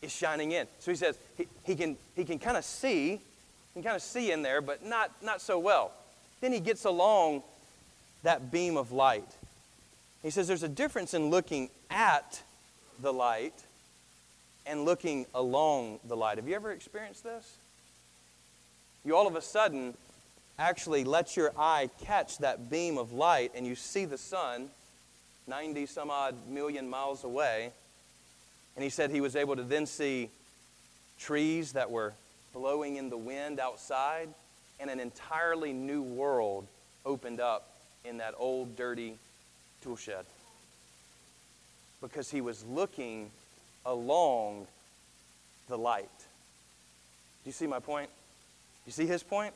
It's 0.00 0.14
shining 0.14 0.52
in. 0.52 0.66
So 0.80 0.90
he 0.90 0.96
says 0.96 1.16
he, 1.36 1.46
he 1.64 1.76
can, 1.76 1.96
he 2.16 2.24
can 2.24 2.38
kind 2.38 2.56
of 2.56 2.64
see, 2.64 3.10
he 3.12 3.20
can 3.74 3.82
kind 3.82 3.96
of 3.96 4.02
see 4.02 4.32
in 4.32 4.42
there, 4.42 4.60
but 4.60 4.84
not, 4.84 5.10
not 5.22 5.40
so 5.40 5.58
well. 5.58 5.92
Then 6.40 6.52
he 6.52 6.60
gets 6.60 6.84
along 6.84 7.42
that 8.24 8.50
beam 8.50 8.76
of 8.76 8.90
light. 8.90 9.28
He 10.22 10.30
says 10.30 10.48
there's 10.48 10.64
a 10.64 10.68
difference 10.68 11.14
in 11.14 11.30
looking 11.30 11.70
at 11.90 12.42
the 13.00 13.12
light 13.12 13.54
and 14.66 14.84
looking 14.84 15.26
along 15.34 16.00
the 16.06 16.16
light. 16.16 16.38
Have 16.38 16.48
you 16.48 16.54
ever 16.54 16.72
experienced 16.72 17.24
this? 17.24 17.56
You 19.04 19.16
all 19.16 19.26
of 19.26 19.34
a 19.34 19.42
sudden 19.42 19.94
actually 20.68 21.04
let 21.04 21.36
your 21.36 21.52
eye 21.58 21.90
catch 22.04 22.38
that 22.38 22.70
beam 22.70 22.98
of 22.98 23.12
light 23.12 23.52
and 23.54 23.66
you 23.66 23.74
see 23.74 24.04
the 24.04 24.18
sun 24.18 24.70
90 25.46 25.86
some 25.86 26.10
odd 26.10 26.34
million 26.48 26.88
miles 26.88 27.24
away. 27.24 27.72
And 28.76 28.82
he 28.82 28.90
said 28.90 29.10
he 29.10 29.20
was 29.20 29.36
able 29.36 29.56
to 29.56 29.62
then 29.62 29.86
see 29.86 30.30
trees 31.18 31.72
that 31.72 31.90
were 31.90 32.14
blowing 32.54 32.96
in 32.96 33.10
the 33.10 33.16
wind 33.16 33.60
outside 33.60 34.28
and 34.80 34.88
an 34.88 35.00
entirely 35.00 35.72
new 35.72 36.02
world 36.02 36.66
opened 37.04 37.40
up 37.40 37.68
in 38.04 38.18
that 38.18 38.34
old 38.38 38.76
dirty 38.76 39.14
tool 39.82 39.96
shed 39.96 40.24
because 42.00 42.30
he 42.30 42.40
was 42.40 42.64
looking 42.64 43.30
along 43.84 44.66
the 45.68 45.78
light. 45.78 46.08
Do 47.44 47.48
you 47.48 47.52
see 47.52 47.66
my 47.66 47.78
point? 47.78 48.08
Do 48.08 48.88
you 48.88 48.92
see 48.92 49.06
his 49.06 49.22
point? 49.22 49.54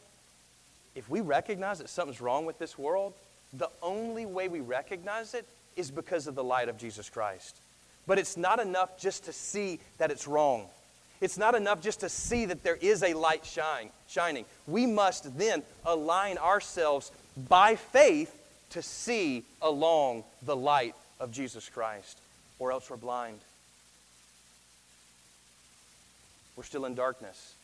If 0.96 1.10
we 1.10 1.20
recognize 1.20 1.78
that 1.78 1.90
something's 1.90 2.22
wrong 2.22 2.46
with 2.46 2.58
this 2.58 2.78
world, 2.78 3.12
the 3.52 3.68
only 3.82 4.24
way 4.26 4.48
we 4.48 4.60
recognize 4.60 5.34
it 5.34 5.46
is 5.76 5.90
because 5.90 6.26
of 6.26 6.34
the 6.34 6.42
light 6.42 6.70
of 6.70 6.78
Jesus 6.78 7.10
Christ. 7.10 7.54
But 8.06 8.18
it's 8.18 8.36
not 8.36 8.60
enough 8.60 8.98
just 8.98 9.26
to 9.26 9.32
see 9.32 9.78
that 9.98 10.10
it's 10.10 10.26
wrong. 10.26 10.66
It's 11.20 11.36
not 11.36 11.54
enough 11.54 11.82
just 11.82 12.00
to 12.00 12.08
see 12.08 12.46
that 12.46 12.62
there 12.62 12.76
is 12.76 13.02
a 13.02 13.12
light 13.12 13.44
shine, 13.44 13.90
shining. 14.08 14.46
We 14.66 14.86
must 14.86 15.36
then 15.36 15.62
align 15.84 16.38
ourselves 16.38 17.12
by 17.48 17.76
faith 17.76 18.34
to 18.70 18.80
see 18.82 19.44
along 19.60 20.24
the 20.42 20.56
light 20.56 20.94
of 21.20 21.30
Jesus 21.30 21.68
Christ, 21.68 22.18
or 22.58 22.72
else 22.72 22.88
we're 22.88 22.96
blind. 22.96 23.38
We're 26.56 26.64
still 26.64 26.86
in 26.86 26.94
darkness. 26.94 27.54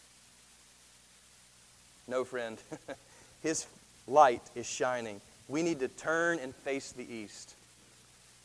No, 2.06 2.24
friend. 2.24 2.58
His 3.42 3.66
light 4.06 4.42
is 4.54 4.66
shining. 4.66 5.20
We 5.48 5.62
need 5.62 5.80
to 5.80 5.88
turn 5.88 6.38
and 6.38 6.54
face 6.54 6.92
the 6.92 7.10
east. 7.10 7.54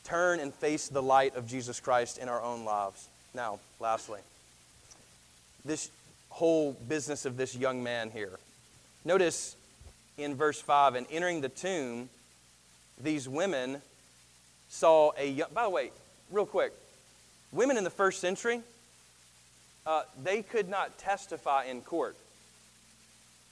Turn 0.04 0.40
and 0.40 0.52
face 0.52 0.88
the 0.88 1.02
light 1.02 1.36
of 1.36 1.46
Jesus 1.46 1.80
Christ 1.80 2.18
in 2.18 2.28
our 2.28 2.42
own 2.42 2.64
lives. 2.64 3.08
Now, 3.34 3.60
lastly, 3.78 4.20
this 5.64 5.90
whole 6.30 6.72
business 6.88 7.24
of 7.24 7.36
this 7.36 7.54
young 7.54 7.82
man 7.82 8.10
here. 8.10 8.38
Notice 9.04 9.56
in 10.16 10.34
verse 10.34 10.60
5 10.60 10.94
and 10.94 11.06
entering 11.10 11.40
the 11.40 11.48
tomb, 11.48 12.08
these 13.00 13.28
women 13.28 13.80
saw 14.68 15.12
a 15.16 15.28
young, 15.28 15.48
by 15.54 15.64
the 15.64 15.70
way, 15.70 15.90
real 16.30 16.46
quick, 16.46 16.72
women 17.52 17.76
in 17.76 17.84
the 17.84 17.90
first 17.90 18.20
century, 18.20 18.60
uh, 19.86 20.02
they 20.22 20.42
could 20.42 20.68
not 20.68 20.98
testify 20.98 21.64
in 21.64 21.80
court 21.80 22.16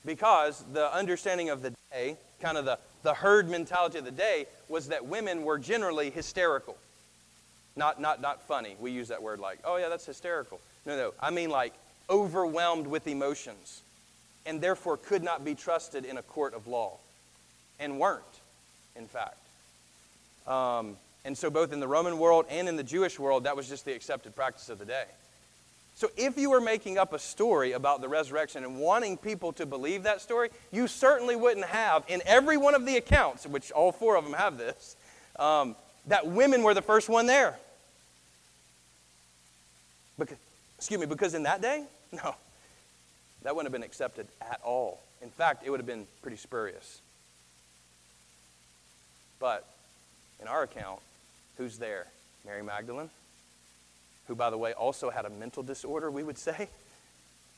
because 0.06 0.64
the 0.72 0.94
understanding 0.94 1.50
of 1.50 1.60
the 1.62 1.74
day, 1.92 2.16
kind 2.40 2.56
of 2.56 2.64
the, 2.64 2.78
the 3.02 3.12
herd 3.12 3.50
mentality 3.50 3.98
of 3.98 4.04
the 4.04 4.10
day, 4.10 4.46
was 4.68 4.88
that 4.88 5.06
women 5.06 5.42
were 5.42 5.58
generally 5.58 6.10
hysterical. 6.10 6.76
Not, 7.74 8.00
not, 8.00 8.22
not 8.22 8.42
funny. 8.42 8.76
We 8.80 8.92
use 8.92 9.08
that 9.08 9.22
word 9.22 9.40
like, 9.40 9.58
oh, 9.64 9.76
yeah, 9.76 9.88
that's 9.88 10.06
hysterical. 10.06 10.60
No, 10.86 10.96
no. 10.96 11.14
I 11.20 11.30
mean 11.30 11.50
like 11.50 11.74
overwhelmed 12.08 12.86
with 12.86 13.06
emotions 13.06 13.82
and 14.46 14.60
therefore 14.60 14.96
could 14.96 15.22
not 15.22 15.44
be 15.44 15.54
trusted 15.54 16.04
in 16.04 16.16
a 16.16 16.22
court 16.22 16.54
of 16.54 16.66
law 16.66 16.96
and 17.80 17.98
weren't, 17.98 18.22
in 18.94 19.06
fact. 19.06 19.36
Um, 20.46 20.96
and 21.24 21.36
so, 21.36 21.50
both 21.50 21.72
in 21.72 21.80
the 21.80 21.88
Roman 21.88 22.18
world 22.18 22.46
and 22.48 22.68
in 22.68 22.76
the 22.76 22.84
Jewish 22.84 23.18
world, 23.18 23.44
that 23.44 23.56
was 23.56 23.68
just 23.68 23.84
the 23.84 23.92
accepted 23.92 24.36
practice 24.36 24.68
of 24.68 24.78
the 24.78 24.84
day. 24.84 25.06
So, 25.96 26.10
if 26.14 26.36
you 26.36 26.50
were 26.50 26.60
making 26.60 26.98
up 26.98 27.14
a 27.14 27.18
story 27.18 27.72
about 27.72 28.02
the 28.02 28.08
resurrection 28.08 28.64
and 28.64 28.78
wanting 28.78 29.16
people 29.16 29.54
to 29.54 29.64
believe 29.64 30.02
that 30.02 30.20
story, 30.20 30.50
you 30.70 30.88
certainly 30.88 31.36
wouldn't 31.36 31.64
have, 31.64 32.04
in 32.06 32.20
every 32.26 32.58
one 32.58 32.74
of 32.74 32.84
the 32.84 32.98
accounts, 32.98 33.46
which 33.46 33.72
all 33.72 33.92
four 33.92 34.16
of 34.16 34.24
them 34.24 34.34
have 34.34 34.58
this, 34.58 34.94
um, 35.38 35.74
that 36.08 36.26
women 36.26 36.62
were 36.62 36.74
the 36.74 36.82
first 36.82 37.08
one 37.08 37.26
there. 37.26 37.56
Because, 40.18 40.36
excuse 40.76 41.00
me, 41.00 41.06
because 41.06 41.32
in 41.32 41.44
that 41.44 41.62
day, 41.62 41.84
no, 42.12 42.34
that 43.42 43.56
wouldn't 43.56 43.72
have 43.72 43.80
been 43.80 43.86
accepted 43.86 44.26
at 44.42 44.60
all. 44.62 45.00
In 45.22 45.30
fact, 45.30 45.62
it 45.64 45.70
would 45.70 45.80
have 45.80 45.86
been 45.86 46.06
pretty 46.20 46.36
spurious. 46.36 47.00
But 49.40 49.66
in 50.42 50.46
our 50.46 50.62
account, 50.62 51.00
who's 51.56 51.78
there? 51.78 52.06
Mary 52.44 52.62
Magdalene, 52.62 53.08
who, 54.28 54.34
by 54.34 54.50
the 54.50 54.58
way, 54.58 54.72
also 54.72 55.10
had 55.10 55.24
a 55.24 55.30
mental 55.30 55.62
disorder, 55.62 56.10
we 56.10 56.22
would 56.22 56.38
say, 56.38 56.68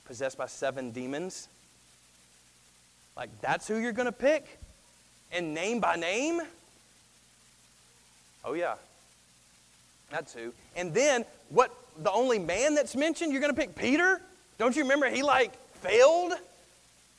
possessed 0.04 0.38
by 0.38 0.46
seven 0.46 0.90
demons. 0.90 1.48
Like, 3.16 3.30
that's 3.40 3.66
who 3.66 3.76
you're 3.76 3.92
going 3.92 4.06
to 4.06 4.12
pick? 4.12 4.58
And 5.32 5.54
name 5.54 5.80
by 5.80 5.96
name? 5.96 6.40
Oh, 8.44 8.54
yeah. 8.54 8.74
That's 10.10 10.32
who. 10.32 10.52
And 10.76 10.94
then, 10.94 11.24
what, 11.50 11.74
the 12.02 12.10
only 12.10 12.38
man 12.38 12.74
that's 12.74 12.96
mentioned, 12.96 13.32
you're 13.32 13.40
going 13.40 13.54
to 13.54 13.60
pick 13.60 13.74
Peter? 13.74 14.20
Don't 14.56 14.74
you 14.74 14.82
remember 14.82 15.08
he, 15.10 15.22
like, 15.22 15.52
failed? 15.74 16.32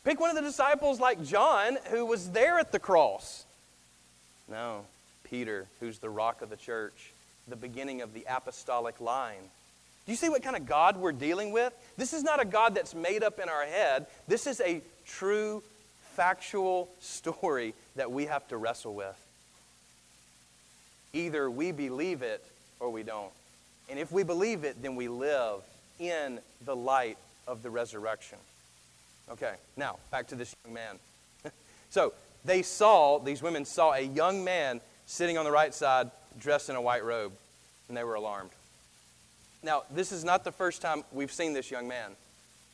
Pick 0.04 0.20
one 0.20 0.30
of 0.30 0.36
the 0.36 0.42
disciples 0.42 1.00
like 1.00 1.24
John, 1.24 1.78
who 1.92 2.06
was 2.06 2.32
there 2.32 2.58
at 2.58 2.72
the 2.72 2.80
cross. 2.80 3.46
No, 4.50 4.86
Peter, 5.24 5.68
who's 5.80 6.00
the 6.00 6.10
rock 6.10 6.42
of 6.42 6.50
the 6.50 6.56
church, 6.56 7.12
the 7.50 7.56
beginning 7.56 8.02
of 8.02 8.14
the 8.14 8.26
apostolic 8.30 9.00
line. 9.02 9.42
Do 10.06 10.12
you 10.12 10.18
see 10.18 10.30
what 10.30 10.42
kind 10.42 10.56
of 10.56 10.66
God 10.66 10.98
we're 10.98 11.12
dealing 11.12 11.52
with? 11.52 11.74
This 11.98 12.14
is 12.14 12.24
not 12.24 12.42
a 12.42 12.46
God 12.46 12.74
that's 12.74 12.96
made 12.96 13.24
up 13.24 13.40
in 13.40 13.48
our 13.48 13.64
head. 13.66 14.08
This 14.28 14.48
is 14.48 14.60
a 14.62 14.82
true, 15.06 15.62
factual 16.16 16.90
story 17.00 17.74
that 17.96 18.12
we 18.12 18.26
have 18.26 18.48
to 18.48 18.58
wrestle 18.58 18.96
with. 18.96 19.16
Either 21.14 21.50
we 21.50 21.72
believe 21.72 22.22
it 22.22 22.44
or 22.80 22.90
we 22.90 23.04
don't. 23.04 23.32
And 23.90 24.00
if 24.00 24.12
we 24.12 24.24
believe 24.24 24.64
it, 24.64 24.82
then 24.82 24.96
we 24.96 25.08
live 25.08 25.62
in 26.00 26.40
the 26.66 26.76
light 26.76 27.18
of 27.48 27.64
the 27.64 27.70
resurrection. 27.70 28.38
Okay, 29.32 29.54
now 29.78 29.98
back 30.12 30.28
to 30.28 30.36
this 30.36 30.56
young 30.66 30.74
man. 30.74 31.00
so 31.90 32.14
they 32.46 32.62
saw, 32.62 33.20
these 33.20 33.42
women 33.42 33.66
saw 33.66 33.94
a 33.94 34.02
young 34.02 34.44
man 34.44 34.82
sitting 35.06 35.38
on 35.38 35.46
the 35.46 35.52
right 35.52 35.74
side 35.74 36.10
dressed 36.40 36.70
in 36.70 36.76
a 36.76 36.82
white 36.82 37.04
robe, 37.04 37.32
and 37.88 37.98
they 37.98 38.04
were 38.04 38.16
alarmed. 38.16 38.52
Now, 39.64 39.84
this 39.92 40.12
is 40.12 40.24
not 40.24 40.44
the 40.44 40.52
first 40.52 40.82
time 40.82 41.04
we've 41.12 41.32
seen 41.32 41.54
this 41.54 41.70
young 41.70 41.88
man. 41.88 42.12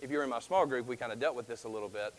If 0.01 0.11
you're 0.11 0.23
in 0.23 0.29
my 0.29 0.39
small 0.39 0.65
group, 0.65 0.87
we 0.87 0.97
kind 0.97 1.11
of 1.11 1.19
dealt 1.19 1.35
with 1.35 1.47
this 1.47 1.63
a 1.63 1.69
little 1.69 1.89
bit. 1.89 2.13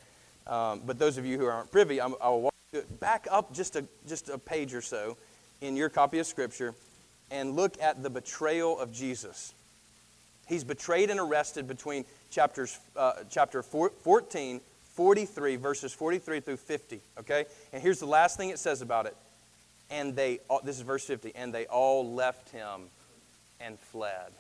Um, 0.47 0.83
but 0.85 0.99
those 0.99 1.19
of 1.19 1.27
you 1.27 1.39
who 1.39 1.47
aren't 1.47 1.71
privy, 1.71 2.01
I'm, 2.01 2.15
I'll 2.21 2.41
walk 2.41 2.55
back 3.01 3.27
up 3.31 3.53
just 3.53 3.77
a, 3.77 3.85
just 4.09 4.29
a 4.29 4.39
page 4.39 4.75
or 4.75 4.83
so 4.83 5.17
in 5.61 5.77
your 5.77 5.89
copy 5.89 6.19
of 6.19 6.27
Scripture 6.27 6.75
and 7.31 7.57
look 7.57 7.81
at 7.81 8.03
the 8.03 8.11
betrayal 8.11 8.79
of 8.79 8.93
Jesus. 8.93 9.55
He's 10.47 10.65
betrayed 10.65 11.11
and 11.11 11.19
arrested 11.19 11.67
between 11.67 12.05
chapters, 12.31 12.79
uh, 12.97 13.25
chapter 13.31 13.63
14, 13.63 14.61
43, 14.95 15.57
verses 15.57 15.93
43 15.93 16.41
through 16.41 16.57
50. 16.57 17.01
Okay? 17.19 17.45
And 17.73 17.83
here's 17.83 17.99
the 17.99 18.07
last 18.07 18.37
thing 18.37 18.51
it 18.51 18.59
says 18.59 18.81
about 18.81 19.07
it. 19.07 19.17
And 19.91 20.17
they, 20.17 20.41
this 20.65 20.77
is 20.77 20.83
verse 20.83 21.05
50, 21.05 21.33
and 21.35 21.53
they 21.53 21.67
all 21.67 22.13
left 22.13 22.51
him 22.51 22.83
and 23.61 23.79
fled. 23.79 24.33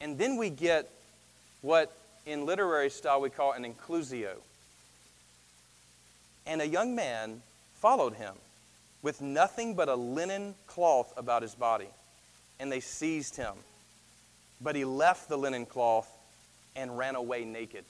And 0.00 0.18
then 0.18 0.36
we 0.36 0.50
get 0.50 0.90
what 1.62 1.92
in 2.26 2.46
literary 2.46 2.90
style 2.90 3.20
we 3.20 3.30
call 3.30 3.52
an 3.52 3.64
inclusio. 3.64 4.34
And 6.46 6.60
a 6.60 6.66
young 6.66 6.94
man 6.94 7.42
followed 7.80 8.14
him 8.14 8.34
with 9.02 9.20
nothing 9.20 9.74
but 9.74 9.88
a 9.88 9.94
linen 9.94 10.54
cloth 10.66 11.12
about 11.16 11.42
his 11.42 11.54
body. 11.54 11.88
And 12.60 12.70
they 12.70 12.80
seized 12.80 13.36
him. 13.36 13.54
But 14.60 14.76
he 14.76 14.84
left 14.84 15.28
the 15.28 15.36
linen 15.36 15.66
cloth 15.66 16.08
and 16.76 16.96
ran 16.96 17.14
away 17.14 17.44
naked. 17.44 17.84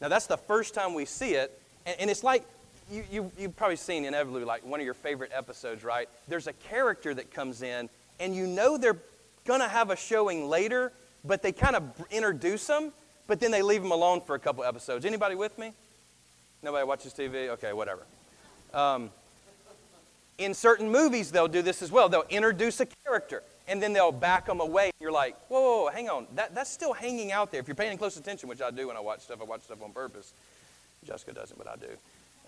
Now, 0.00 0.08
that's 0.08 0.26
the 0.26 0.36
first 0.36 0.74
time 0.74 0.94
we 0.94 1.04
see 1.04 1.34
it. 1.34 1.60
And, 1.86 2.10
it's 2.10 2.24
like 2.24 2.44
you, 2.90 3.04
you, 3.10 3.32
you've 3.38 3.56
probably 3.56 3.76
seen 3.76 4.04
inevitably, 4.04 4.44
like 4.44 4.64
one 4.64 4.80
of 4.80 4.84
your 4.84 4.94
favorite 4.94 5.30
episodes, 5.34 5.84
right? 5.84 6.08
There's 6.26 6.46
a 6.46 6.52
character 6.52 7.14
that 7.14 7.32
comes 7.32 7.62
in, 7.62 7.88
and 8.20 8.34
you 8.34 8.46
know 8.46 8.76
they're 8.76 8.98
going 9.44 9.60
to 9.60 9.68
have 9.68 9.90
a 9.90 9.96
showing 9.96 10.48
later, 10.48 10.92
but 11.24 11.42
they 11.42 11.52
kind 11.52 11.76
of 11.76 11.82
introduce 12.10 12.66
them, 12.66 12.92
but 13.26 13.40
then 13.40 13.50
they 13.50 13.62
leave 13.62 13.82
them 13.82 13.92
alone 13.92 14.20
for 14.20 14.34
a 14.34 14.38
couple 14.38 14.64
episodes. 14.64 15.04
Anybody 15.04 15.34
with 15.34 15.58
me? 15.58 15.72
Nobody 16.62 16.84
watches 16.84 17.12
TV? 17.12 17.48
Okay, 17.50 17.72
whatever. 17.72 18.02
Um, 18.74 19.10
in 20.38 20.54
certain 20.54 20.90
movies, 20.90 21.30
they'll 21.30 21.48
do 21.48 21.62
this 21.62 21.82
as 21.82 21.90
well. 21.90 22.08
They'll 22.08 22.24
introduce 22.30 22.80
a 22.80 22.86
character 23.04 23.42
and 23.66 23.82
then 23.82 23.92
they'll 23.92 24.12
back 24.12 24.46
them 24.46 24.60
away. 24.60 24.90
You're 25.00 25.12
like, 25.12 25.36
whoa, 25.48 25.60
whoa, 25.60 25.82
whoa, 25.84 25.88
hang 25.90 26.08
on. 26.08 26.26
That, 26.34 26.54
that's 26.54 26.70
still 26.70 26.94
hanging 26.94 27.32
out 27.32 27.52
there. 27.52 27.60
If 27.60 27.68
you're 27.68 27.74
paying 27.74 27.96
close 27.98 28.16
attention, 28.16 28.48
which 28.48 28.62
I 28.62 28.70
do 28.70 28.88
when 28.88 28.96
I 28.96 29.00
watch 29.00 29.20
stuff, 29.20 29.40
I 29.40 29.44
watch 29.44 29.62
stuff 29.62 29.82
on 29.82 29.92
purpose. 29.92 30.32
Jessica 31.04 31.32
doesn't, 31.32 31.58
but 31.58 31.68
I 31.68 31.76
do. 31.76 31.88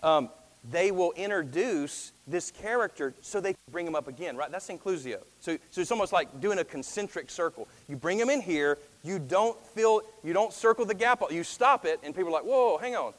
Um, 0.03 0.29
they 0.69 0.91
will 0.91 1.11
introduce 1.13 2.11
this 2.27 2.51
character 2.51 3.13
so 3.21 3.41
they 3.41 3.53
can 3.53 3.71
bring 3.71 3.87
him 3.87 3.95
up 3.95 4.07
again, 4.07 4.37
right? 4.37 4.51
That's 4.51 4.67
inclusio. 4.67 5.17
So, 5.39 5.57
so 5.71 5.81
it's 5.81 5.91
almost 5.91 6.13
like 6.13 6.39
doing 6.39 6.59
a 6.59 6.63
concentric 6.63 7.31
circle. 7.31 7.67
You 7.87 7.95
bring 7.95 8.19
him 8.19 8.29
in 8.29 8.41
here, 8.41 8.77
you 9.03 9.17
don't 9.17 9.59
feel, 9.67 10.01
you 10.23 10.33
don't 10.33 10.53
circle 10.53 10.85
the 10.85 10.93
gap, 10.93 11.23
you 11.31 11.43
stop 11.43 11.85
it, 11.85 11.99
and 12.03 12.15
people 12.15 12.29
are 12.29 12.33
like, 12.33 12.43
whoa, 12.43 12.77
hang 12.77 12.95
on. 12.95 13.13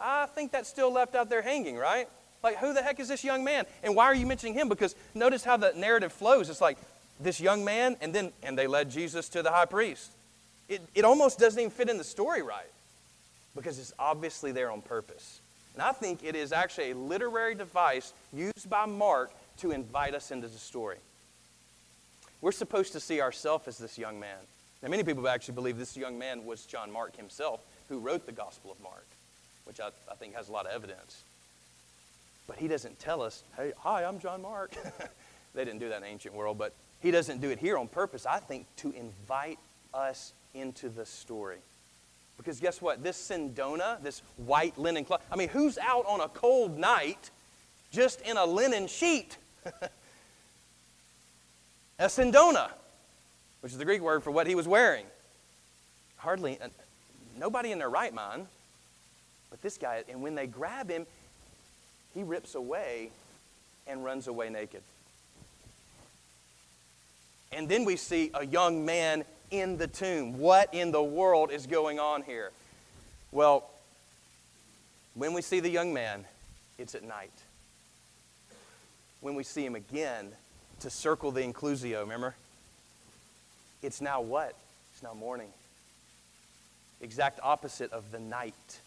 I 0.00 0.26
think 0.26 0.50
that's 0.50 0.68
still 0.68 0.92
left 0.92 1.14
out 1.14 1.30
there 1.30 1.42
hanging, 1.42 1.76
right? 1.76 2.08
Like, 2.42 2.56
who 2.56 2.72
the 2.72 2.82
heck 2.82 2.98
is 2.98 3.08
this 3.08 3.22
young 3.22 3.44
man? 3.44 3.66
And 3.82 3.94
why 3.94 4.06
are 4.06 4.14
you 4.14 4.26
mentioning 4.26 4.54
him? 4.54 4.68
Because 4.68 4.96
notice 5.14 5.44
how 5.44 5.56
the 5.56 5.72
narrative 5.76 6.12
flows. 6.12 6.48
It's 6.48 6.60
like 6.60 6.78
this 7.20 7.40
young 7.40 7.64
man, 7.64 7.96
and 8.00 8.14
then 8.14 8.32
and 8.42 8.58
they 8.58 8.66
led 8.66 8.90
Jesus 8.90 9.28
to 9.30 9.42
the 9.42 9.50
high 9.50 9.66
priest. 9.66 10.10
It, 10.68 10.80
it 10.94 11.04
almost 11.04 11.38
doesn't 11.38 11.60
even 11.60 11.70
fit 11.70 11.90
in 11.90 11.98
the 11.98 12.04
story 12.04 12.42
right 12.42 12.70
because 13.54 13.78
it's 13.78 13.92
obviously 13.98 14.52
there 14.52 14.70
on 14.70 14.80
purpose. 14.80 15.40
And 15.80 15.88
I 15.88 15.92
think 15.92 16.22
it 16.22 16.36
is 16.36 16.52
actually 16.52 16.90
a 16.90 16.94
literary 16.94 17.54
device 17.54 18.12
used 18.34 18.68
by 18.68 18.84
Mark 18.84 19.30
to 19.60 19.70
invite 19.70 20.14
us 20.14 20.30
into 20.30 20.46
the 20.46 20.58
story. 20.58 20.98
We're 22.42 22.52
supposed 22.52 22.92
to 22.92 23.00
see 23.00 23.22
ourselves 23.22 23.66
as 23.66 23.78
this 23.78 23.96
young 23.96 24.20
man. 24.20 24.36
Now, 24.82 24.90
many 24.90 25.04
people 25.04 25.26
actually 25.26 25.54
believe 25.54 25.78
this 25.78 25.96
young 25.96 26.18
man 26.18 26.44
was 26.44 26.66
John 26.66 26.92
Mark 26.92 27.16
himself 27.16 27.60
who 27.88 27.98
wrote 27.98 28.26
the 28.26 28.32
Gospel 28.32 28.70
of 28.70 28.78
Mark, 28.82 29.06
which 29.64 29.80
I, 29.80 29.88
I 30.10 30.16
think 30.16 30.34
has 30.34 30.50
a 30.50 30.52
lot 30.52 30.66
of 30.66 30.72
evidence. 30.72 31.22
But 32.46 32.58
he 32.58 32.68
doesn't 32.68 32.98
tell 32.98 33.22
us, 33.22 33.42
hey, 33.56 33.72
hi, 33.78 34.04
I'm 34.04 34.18
John 34.20 34.42
Mark. 34.42 34.72
they 35.54 35.64
didn't 35.64 35.80
do 35.80 35.88
that 35.88 35.96
in 35.96 36.02
the 36.02 36.08
ancient 36.08 36.34
world, 36.34 36.58
but 36.58 36.74
he 37.00 37.10
doesn't 37.10 37.40
do 37.40 37.48
it 37.48 37.58
here 37.58 37.78
on 37.78 37.88
purpose, 37.88 38.26
I 38.26 38.40
think, 38.40 38.66
to 38.76 38.92
invite 38.92 39.58
us 39.94 40.34
into 40.52 40.90
the 40.90 41.06
story. 41.06 41.60
Because 42.40 42.58
guess 42.58 42.80
what? 42.80 43.02
This 43.02 43.18
sindona, 43.18 44.02
this 44.02 44.22
white 44.38 44.78
linen 44.78 45.04
cloth, 45.04 45.20
I 45.30 45.36
mean, 45.36 45.50
who's 45.50 45.76
out 45.76 46.06
on 46.06 46.22
a 46.22 46.28
cold 46.28 46.78
night 46.78 47.30
just 47.92 48.22
in 48.22 48.38
a 48.38 48.46
linen 48.46 48.86
sheet? 48.86 49.36
a 51.98 52.06
sindona, 52.06 52.70
which 53.60 53.72
is 53.72 53.78
the 53.78 53.84
Greek 53.84 54.00
word 54.00 54.22
for 54.22 54.30
what 54.30 54.46
he 54.46 54.54
was 54.54 54.66
wearing. 54.66 55.04
Hardly, 56.16 56.58
uh, 56.62 56.68
nobody 57.38 57.72
in 57.72 57.78
their 57.78 57.90
right 57.90 58.14
mind. 58.14 58.46
But 59.50 59.60
this 59.60 59.76
guy, 59.76 60.02
and 60.08 60.22
when 60.22 60.34
they 60.34 60.46
grab 60.46 60.88
him, 60.88 61.06
he 62.14 62.22
rips 62.22 62.54
away 62.54 63.10
and 63.86 64.02
runs 64.02 64.28
away 64.28 64.48
naked. 64.48 64.80
And 67.52 67.68
then 67.68 67.84
we 67.84 67.96
see 67.96 68.30
a 68.32 68.46
young 68.46 68.86
man 68.86 69.24
in 69.50 69.76
the 69.76 69.86
tomb. 69.86 70.38
What 70.38 70.72
in 70.72 70.92
the 70.92 71.02
world 71.02 71.50
is 71.50 71.66
going 71.66 71.98
on 71.98 72.22
here? 72.22 72.50
Well, 73.32 73.70
when 75.14 75.32
we 75.32 75.42
see 75.42 75.60
the 75.60 75.68
young 75.68 75.92
man, 75.92 76.24
it's 76.78 76.94
at 76.94 77.02
night. 77.02 77.32
When 79.20 79.34
we 79.34 79.42
see 79.42 79.64
him 79.64 79.74
again, 79.74 80.30
to 80.80 80.90
circle 80.90 81.30
the 81.30 81.42
inclusio, 81.42 82.00
remember? 82.00 82.34
It's 83.82 84.00
now 84.00 84.20
what? 84.20 84.54
It's 84.92 85.02
now 85.02 85.14
morning. 85.14 85.48
Exact 87.02 87.38
opposite 87.42 87.92
of 87.92 88.10
the 88.12 88.18
night. 88.18 88.80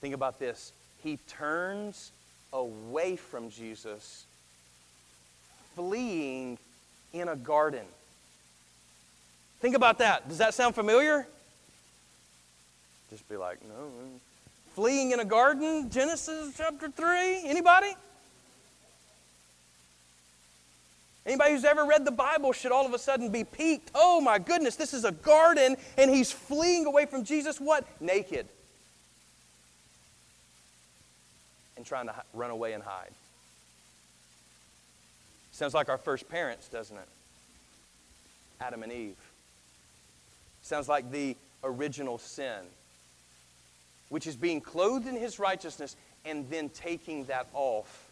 Think 0.00 0.14
about 0.14 0.38
this 0.38 0.72
he 1.02 1.18
turns 1.28 2.12
away 2.52 3.16
from 3.16 3.50
Jesus, 3.50 4.24
fleeing 5.76 6.58
in 7.12 7.28
a 7.28 7.36
garden. 7.36 7.84
Think 9.64 9.76
about 9.76 9.96
that. 10.00 10.28
Does 10.28 10.36
that 10.36 10.52
sound 10.52 10.74
familiar? 10.74 11.26
Just 13.08 13.26
be 13.30 13.38
like, 13.38 13.56
no. 13.62 13.88
Fleeing 14.74 15.12
in 15.12 15.20
a 15.20 15.24
garden, 15.24 15.88
Genesis 15.88 16.52
chapter 16.54 16.90
3. 16.90 17.46
Anybody? 17.46 17.94
Anybody 21.24 21.52
who's 21.52 21.64
ever 21.64 21.86
read 21.86 22.04
the 22.04 22.10
Bible 22.10 22.52
should 22.52 22.72
all 22.72 22.84
of 22.84 22.92
a 22.92 22.98
sudden 22.98 23.30
be 23.30 23.42
piqued. 23.42 23.90
Oh 23.94 24.20
my 24.20 24.38
goodness, 24.38 24.76
this 24.76 24.92
is 24.92 25.06
a 25.06 25.12
garden, 25.12 25.78
and 25.96 26.10
he's 26.10 26.30
fleeing 26.30 26.84
away 26.84 27.06
from 27.06 27.24
Jesus. 27.24 27.58
What? 27.58 27.86
Naked. 28.02 28.46
and 31.78 31.86
trying 31.86 32.08
to 32.08 32.14
run 32.34 32.50
away 32.50 32.74
and 32.74 32.82
hide. 32.82 33.12
Sounds 35.52 35.72
like 35.72 35.88
our 35.88 35.96
first 35.96 36.28
parents, 36.28 36.68
doesn't 36.68 36.98
it? 36.98 37.08
Adam 38.60 38.82
and 38.82 38.92
Eve. 38.92 39.16
Sounds 40.64 40.88
like 40.88 41.10
the 41.10 41.36
original 41.62 42.18
sin, 42.18 42.58
which 44.08 44.26
is 44.26 44.34
being 44.34 44.60
clothed 44.60 45.06
in 45.06 45.14
his 45.14 45.38
righteousness 45.38 45.94
and 46.24 46.48
then 46.48 46.70
taking 46.70 47.24
that 47.26 47.46
off 47.52 48.08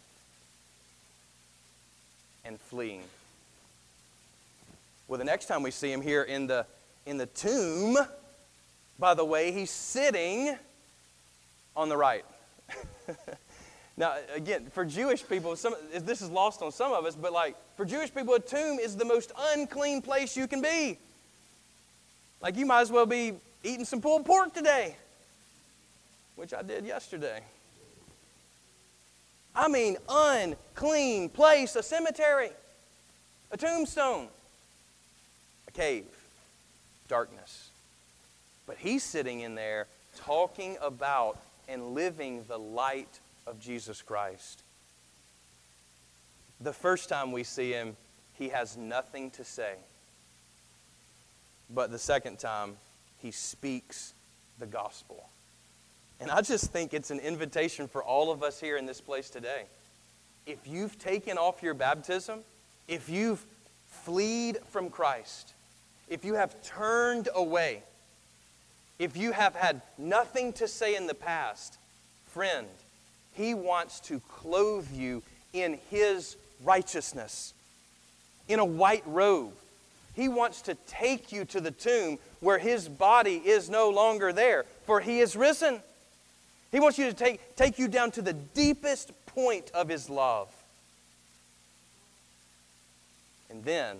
and 2.45 2.61
fleeing. 2.61 3.03
Well, 5.09 5.19
the 5.19 5.25
next 5.25 5.47
time 5.47 5.63
we 5.63 5.71
see 5.71 5.91
him 5.91 6.03
here 6.03 6.23
in 6.23 6.47
the, 6.47 6.67
in 7.07 7.17
the 7.17 7.27
tomb, 7.27 7.97
by 8.99 9.15
the 9.15 9.25
way, 9.25 9.51
he's 9.51 9.71
sitting 9.71 10.55
on 11.75 11.89
the 11.89 11.97
right. 11.97 12.25
Now, 13.95 14.17
again, 14.35 14.69
for 14.73 14.87
Jewish 14.87 15.27
people, 15.29 15.55
some, 15.55 15.75
this 15.93 16.23
is 16.23 16.31
lost 16.31 16.63
on 16.63 16.73
some 16.73 16.93
of 16.93 17.05
us, 17.05 17.15
but 17.15 17.33
like 17.33 17.57
for 17.77 17.85
Jewish 17.85 18.13
people, 18.13 18.35
a 18.35 18.41
tomb 18.41 18.79
is 18.79 18.97
the 18.97 19.05
most 19.05 19.33
unclean 19.55 20.01
place 20.01 20.35
you 20.35 20.49
can 20.49 20.63
be. 20.63 20.99
Like 22.43 22.57
you 22.57 22.67
might 22.67 22.81
as 22.81 22.91
well 22.91 23.07
be 23.07 23.35
eating 23.63 23.85
some 23.85 24.01
pulled 24.01 24.27
pork 24.27 24.53
today. 24.53 24.97
which 26.35 26.53
I 26.53 26.63
did 26.63 26.85
yesterday. 26.85 27.41
I 29.55 29.69
mean, 29.69 29.97
unclean 30.09 31.29
place, 31.29 31.77
a 31.77 31.83
cemetery, 31.83 32.51
a 33.51 33.57
tombstone, 33.57 34.29
a 35.69 35.71
cave, 35.71 36.07
darkness. 37.07 37.69
But 38.67 38.79
he's 38.79 39.03
sitting 39.03 39.41
in 39.41 39.55
there 39.55 39.87
talking 40.17 40.79
about 40.81 41.39
and 41.69 41.95
living 41.95 42.45
the 42.49 42.59
light 42.59 43.21
of 43.47 43.61
Jesus 43.61 44.01
Christ. 44.01 44.63
The 46.61 46.73
first 46.73 47.09
time 47.09 47.31
we 47.31 47.45
see 47.45 47.73
him, 47.73 47.97
he 48.35 48.49
has 48.49 48.77
nothing 48.77 49.31
to 49.33 49.45
say. 49.45 49.75
But 51.75 51.91
the 51.91 51.99
second 51.99 52.39
time, 52.39 52.77
he 53.19 53.31
speaks 53.31 54.15
the 54.59 54.67
gospel. 54.67 55.29
And 56.21 56.31
I 56.31 56.41
just 56.41 56.73
think 56.73 56.95
it's 56.95 57.11
an 57.11 57.19
invitation 57.19 57.89
for 57.89 58.03
all 58.03 58.31
of 58.31 58.43
us 58.43 58.61
here 58.61 58.77
in 58.77 58.87
this 58.87 59.01
place 59.01 59.31
today. 59.31 59.65
If 60.47 60.59
you've 60.67 60.99
taken 60.99 61.39
off 61.39 61.63
your 61.63 61.75
baptism, 61.75 62.41
if 62.89 63.09
you've 63.09 63.45
fled 63.89 64.59
from 64.71 64.91
Christ, 64.91 65.55
if 66.09 66.25
you 66.25 66.35
have 66.35 66.63
turned 66.63 67.29
away, 67.35 67.83
if 68.99 69.17
you 69.17 69.33
have 69.33 69.55
had 69.55 69.83
nothing 69.99 70.53
to 70.55 70.69
say 70.69 70.95
in 70.95 71.07
the 71.07 71.15
past, 71.15 71.79
friend, 72.27 72.67
He 73.33 73.55
wants 73.55 73.99
to 74.01 74.21
clothe 74.29 74.93
you 74.93 75.23
in 75.53 75.79
His 75.91 76.37
righteousness, 76.63 77.55
in 78.49 78.59
a 78.59 78.65
white 78.65 79.05
robe. 79.07 79.55
He 80.15 80.29
wants 80.29 80.63
to 80.63 80.75
take 80.87 81.33
you 81.33 81.45
to 81.47 81.61
the 81.61 81.71
tomb 81.71 82.19
where 82.41 82.59
His 82.59 82.89
body 82.89 83.37
is 83.37 83.71
no 83.71 83.91
longer 83.91 84.33
there, 84.33 84.65
for 84.85 85.01
He 85.01 85.21
is 85.21 85.37
risen. 85.37 85.81
He 86.71 86.81
wants 86.81 86.99
you 86.99 87.07
to 87.07 87.15
take, 87.15 87.57
take 87.57 87.79
you 87.79 87.89
down 87.89 88.11
to 88.13 88.23
the 88.23 88.33
deepest 88.33 89.13
point 89.27 89.71
of 89.73 89.89
His 89.89 90.11
love. 90.11 90.49
And 93.51 93.65
then 93.65 93.97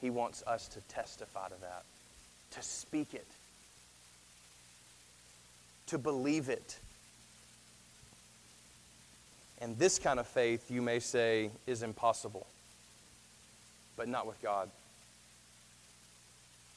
He 0.00 0.10
wants 0.10 0.42
us 0.46 0.68
to 0.68 0.80
testify 0.82 1.48
to 1.48 1.60
that, 1.60 1.84
to 2.52 2.62
speak 2.62 3.14
it, 3.14 3.26
to 5.86 5.98
believe 5.98 6.48
it. 6.48 6.78
And 9.60 9.78
this 9.78 9.98
kind 9.98 10.18
of 10.18 10.26
faith, 10.26 10.70
you 10.70 10.82
may 10.82 10.98
say, 10.98 11.50
is 11.66 11.82
impossible, 11.82 12.46
but 13.96 14.08
not 14.08 14.26
with 14.26 14.40
God. 14.42 14.70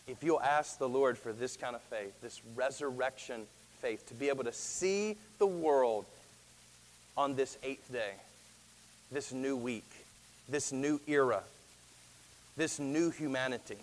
If 0.07 0.23
you'll 0.23 0.41
ask 0.41 0.77
the 0.77 0.89
Lord 0.89 1.17
for 1.17 1.33
this 1.33 1.57
kind 1.57 1.75
of 1.75 1.81
faith, 1.83 2.13
this 2.21 2.41
resurrection 2.55 3.41
faith, 3.81 4.07
to 4.07 4.13
be 4.13 4.29
able 4.29 4.43
to 4.43 4.53
see 4.53 5.17
the 5.39 5.47
world 5.47 6.05
on 7.17 7.35
this 7.35 7.57
eighth 7.63 7.91
day, 7.91 8.11
this 9.11 9.31
new 9.31 9.55
week, 9.55 9.89
this 10.47 10.71
new 10.71 10.99
era, 11.07 11.41
this 12.55 12.79
new 12.79 13.09
humanity, 13.09 13.77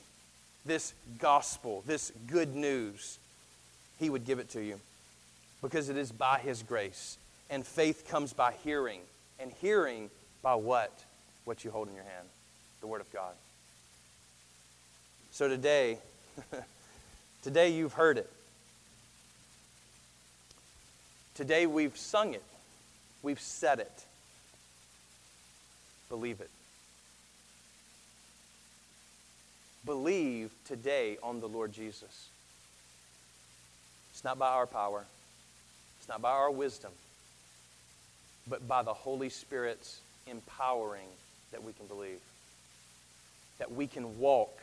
this 0.65 0.95
gospel, 1.19 1.83
this 1.87 2.13
good 2.29 2.55
news, 2.55 3.19
He 3.99 4.09
would 4.09 4.25
give 4.25 4.39
it 4.39 4.51
to 4.51 4.63
you 4.63 4.79
because 5.61 5.89
it 5.89 5.97
is 5.97 6.13
by 6.13 6.39
His 6.39 6.63
grace. 6.63 7.19
And 7.51 7.67
faith 7.67 8.09
comes 8.09 8.33
by 8.33 8.55
hearing, 8.65 9.01
and 9.39 9.53
hearing 9.61 10.09
by 10.43 10.55
what? 10.55 10.93
What 11.45 11.65
you 11.65 11.71
hold 11.71 11.89
in 11.89 11.95
your 11.95 12.05
hand 12.05 12.29
the 12.83 12.87
Word 12.89 13.01
of 13.01 13.11
God. 13.13 13.33
So 15.31 15.49
today, 15.49 15.99
today 17.43 17.71
you've 17.71 17.95
heard 17.95 18.19
it. 18.19 18.31
Today 21.35 21.67
we've 21.67 21.97
sung 21.97 22.35
it. 22.35 22.43
We've 23.23 23.41
said 23.41 23.79
it. 23.79 24.05
Believe 26.09 26.41
it. 26.41 26.51
Believe 29.85 30.51
today 30.67 31.19
on 31.23 31.41
the 31.41 31.49
Lord 31.49 31.73
Jesus. 31.73 32.29
It's 34.13 34.23
not 34.23 34.39
by 34.39 34.49
our 34.49 34.67
power, 34.67 35.05
it's 35.99 36.09
not 36.09 36.21
by 36.21 36.31
our 36.31 36.51
wisdom, 36.51 36.93
but 38.49 38.69
by 38.69 38.83
the 38.83 38.93
Holy 38.93 39.31
Spirit's 39.31 40.01
empowering 40.27 41.09
that 41.51 41.65
we 41.65 41.73
can 41.73 41.87
believe. 41.87 42.21
That 43.59 43.73
we 43.73 43.87
can 43.87 44.19
walk 44.19 44.57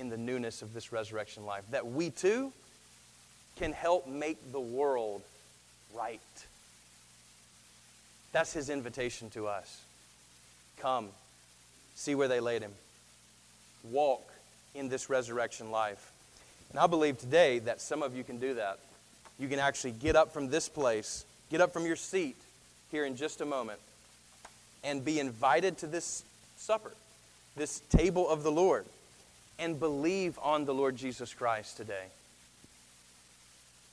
in 0.00 0.08
the 0.08 0.16
newness 0.16 0.62
of 0.62 0.74
this 0.74 0.92
resurrection 0.92 1.44
life. 1.46 1.62
That 1.70 1.86
we 1.86 2.10
too 2.10 2.52
can 3.56 3.72
help 3.72 4.08
make 4.08 4.52
the 4.52 4.60
world 4.60 5.22
right. 5.94 6.20
That's 8.32 8.52
his 8.52 8.70
invitation 8.70 9.30
to 9.30 9.46
us. 9.46 9.82
Come, 10.78 11.08
see 11.94 12.14
where 12.14 12.28
they 12.28 12.40
laid 12.40 12.62
him. 12.62 12.72
Walk 13.90 14.26
in 14.74 14.88
this 14.88 15.10
resurrection 15.10 15.70
life. 15.70 16.10
And 16.70 16.78
I 16.78 16.86
believe 16.86 17.18
today 17.18 17.58
that 17.60 17.80
some 17.80 18.02
of 18.02 18.16
you 18.16 18.24
can 18.24 18.38
do 18.38 18.54
that. 18.54 18.78
You 19.38 19.48
can 19.48 19.58
actually 19.58 19.92
get 19.92 20.16
up 20.16 20.32
from 20.32 20.48
this 20.48 20.68
place, 20.68 21.24
get 21.50 21.60
up 21.60 21.72
from 21.72 21.86
your 21.86 21.96
seat 21.96 22.36
here 22.90 23.04
in 23.04 23.16
just 23.16 23.40
a 23.40 23.46
moment, 23.46 23.80
and 24.84 25.04
be 25.04 25.18
invited 25.18 25.78
to 25.78 25.86
this 25.86 26.22
supper, 26.56 26.92
this 27.56 27.80
table 27.90 28.28
of 28.28 28.42
the 28.42 28.52
Lord, 28.52 28.84
and 29.60 29.78
believe 29.78 30.38
on 30.42 30.64
the 30.64 30.74
Lord 30.74 30.96
Jesus 30.96 31.32
Christ 31.34 31.76
today. 31.76 32.06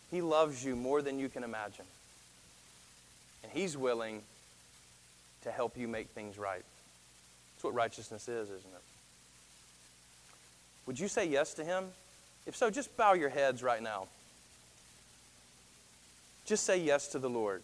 He 0.10 0.22
loves 0.22 0.64
you 0.64 0.76
more 0.76 1.02
than 1.02 1.20
you 1.20 1.28
can 1.28 1.44
imagine. 1.44 1.86
And 3.44 3.52
He's 3.52 3.78
willing 3.78 4.22
to 5.44 5.52
help 5.52 5.78
you 5.78 5.88
make 5.88 6.08
things 6.10 6.38
right. 6.38 6.64
That's 7.56 7.64
what 7.64 7.74
righteousness 7.74 8.28
is, 8.28 8.50
isn't 8.50 8.74
it? 8.74 8.82
Would 10.86 11.00
you 11.00 11.10
say 11.10 11.28
yes 11.28 11.54
to 11.56 11.66
Him? 11.66 11.86
If 12.46 12.56
so, 12.56 12.70
just 12.70 12.96
bow 12.96 13.14
your 13.14 13.30
heads 13.30 13.62
right 13.62 13.84
now. 13.84 14.08
Just 16.46 16.64
say 16.64 16.80
yes 16.80 17.10
to 17.10 17.20
the 17.20 17.30
Lord. 17.30 17.62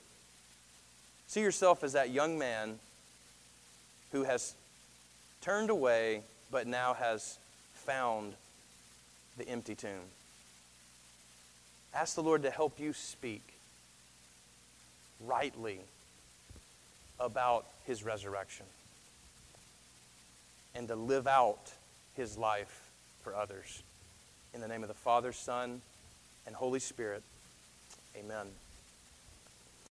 See 1.28 1.40
yourself 1.40 1.86
as 1.86 1.94
that 1.94 2.10
young 2.10 2.38
man 2.38 2.80
who 4.12 4.24
has 4.24 4.54
turned 5.42 5.70
away 5.70 6.22
but 6.52 6.68
now 6.68 6.94
has 6.94 7.40
found 7.86 8.34
the 9.38 9.48
empty 9.48 9.76
tomb. 9.76 10.10
Ask 11.94 12.16
the 12.16 12.24
Lord 12.24 12.44
to 12.44 12.50
help 12.50 12.80
you 12.80 12.94
speak 12.94 13.42
rightly 15.26 15.80
about 17.20 17.66
his 17.86 18.04
resurrection 18.04 18.66
and 20.76 20.88
to 20.88 20.96
live 20.96 21.28
out 21.28 21.72
his 22.16 22.38
life 22.38 22.90
for 23.22 23.36
others. 23.36 23.84
In 24.54 24.62
the 24.62 24.68
name 24.68 24.82
of 24.82 24.88
the 24.88 24.96
Father, 24.96 25.32
Son, 25.32 25.82
and 26.46 26.56
Holy 26.56 26.80
Spirit, 26.80 27.24
amen. 28.18 28.48